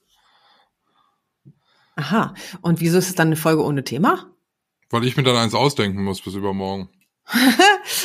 [1.97, 2.35] Aha.
[2.61, 4.31] Und wieso ist es dann eine Folge ohne Thema?
[4.91, 6.89] Weil ich mir dann eins ausdenken muss bis übermorgen.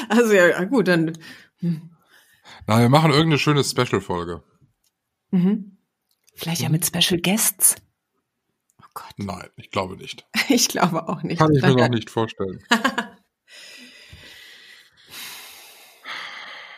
[0.10, 1.18] Also ja, gut, dann.
[1.62, 4.44] Na, wir machen irgendeine schöne Special-Folge.
[5.32, 5.78] Mhm.
[6.36, 7.76] Vielleicht ja mit Special Guests.
[8.82, 10.28] Oh Gott, Nein, ich glaube nicht.
[10.50, 11.40] ich glaube auch nicht.
[11.40, 12.62] Kann ich mir noch nicht vorstellen.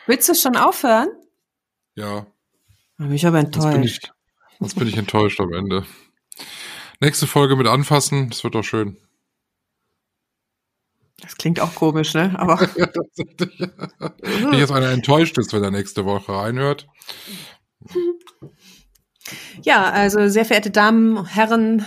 [0.06, 1.08] Willst du schon aufhören?
[1.94, 2.26] Ja,
[3.02, 4.74] Hab mich aber sonst bin ich, enttäuscht.
[4.76, 5.84] bin ich enttäuscht am Ende.
[7.00, 8.96] Nächste Folge mit anfassen, das wird doch schön.
[11.20, 12.38] Das klingt auch komisch, ne?
[12.38, 16.86] Aber Nicht, dass einer enttäuscht ist, wenn er nächste Woche reinhört.
[19.62, 21.84] ja, also sehr verehrte Damen, Herren,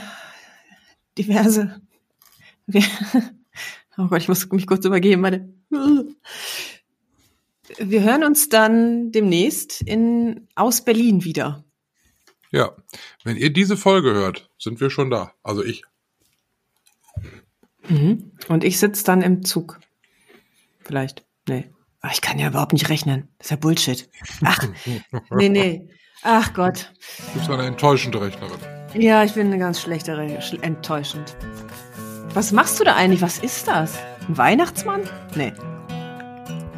[1.17, 1.79] diverse.
[3.97, 5.47] Oh Gott, ich muss mich kurz übergeben, warte.
[7.77, 11.63] Wir hören uns dann demnächst in aus Berlin wieder.
[12.51, 12.75] Ja,
[13.23, 15.33] wenn ihr diese Folge hört, sind wir schon da.
[15.43, 15.83] Also ich.
[17.87, 18.31] Mhm.
[18.47, 19.79] Und ich sitze dann im Zug.
[20.83, 21.25] Vielleicht.
[21.47, 21.69] Nee.
[22.01, 23.27] Aber ich kann ja überhaupt nicht rechnen.
[23.39, 24.09] Das ist ja Bullshit.
[24.43, 24.63] Ach,
[25.31, 25.89] nee, nee.
[26.23, 26.93] Ach Gott.
[27.33, 28.59] Du bist eine enttäuschende Rechnerin.
[28.93, 31.35] Ja, ich bin eine ganz schlechte, Re schl- enttäuschend.
[32.33, 33.21] Was machst du da eigentlich?
[33.21, 33.97] Was ist das?
[34.27, 35.01] Ein Weihnachtsmann?
[35.35, 35.53] Nee.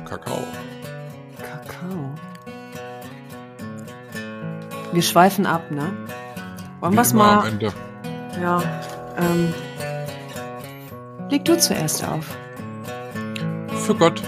[0.06, 0.44] Kakao.
[4.94, 5.92] Wir schweifen ab, ne?
[6.80, 7.40] Wollen wir's immer mal.
[7.40, 7.74] Am Ende.
[8.42, 8.62] Ja.
[9.18, 9.54] Ähm,
[11.30, 12.38] leg du zuerst auf.
[13.86, 14.22] Für Gott.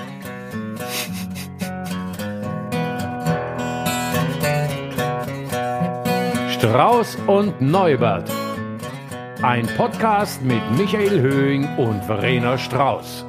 [6.51, 8.29] Strauß und Neubert.
[9.41, 13.25] Ein Podcast mit Michael Höhing und Verena Strauß.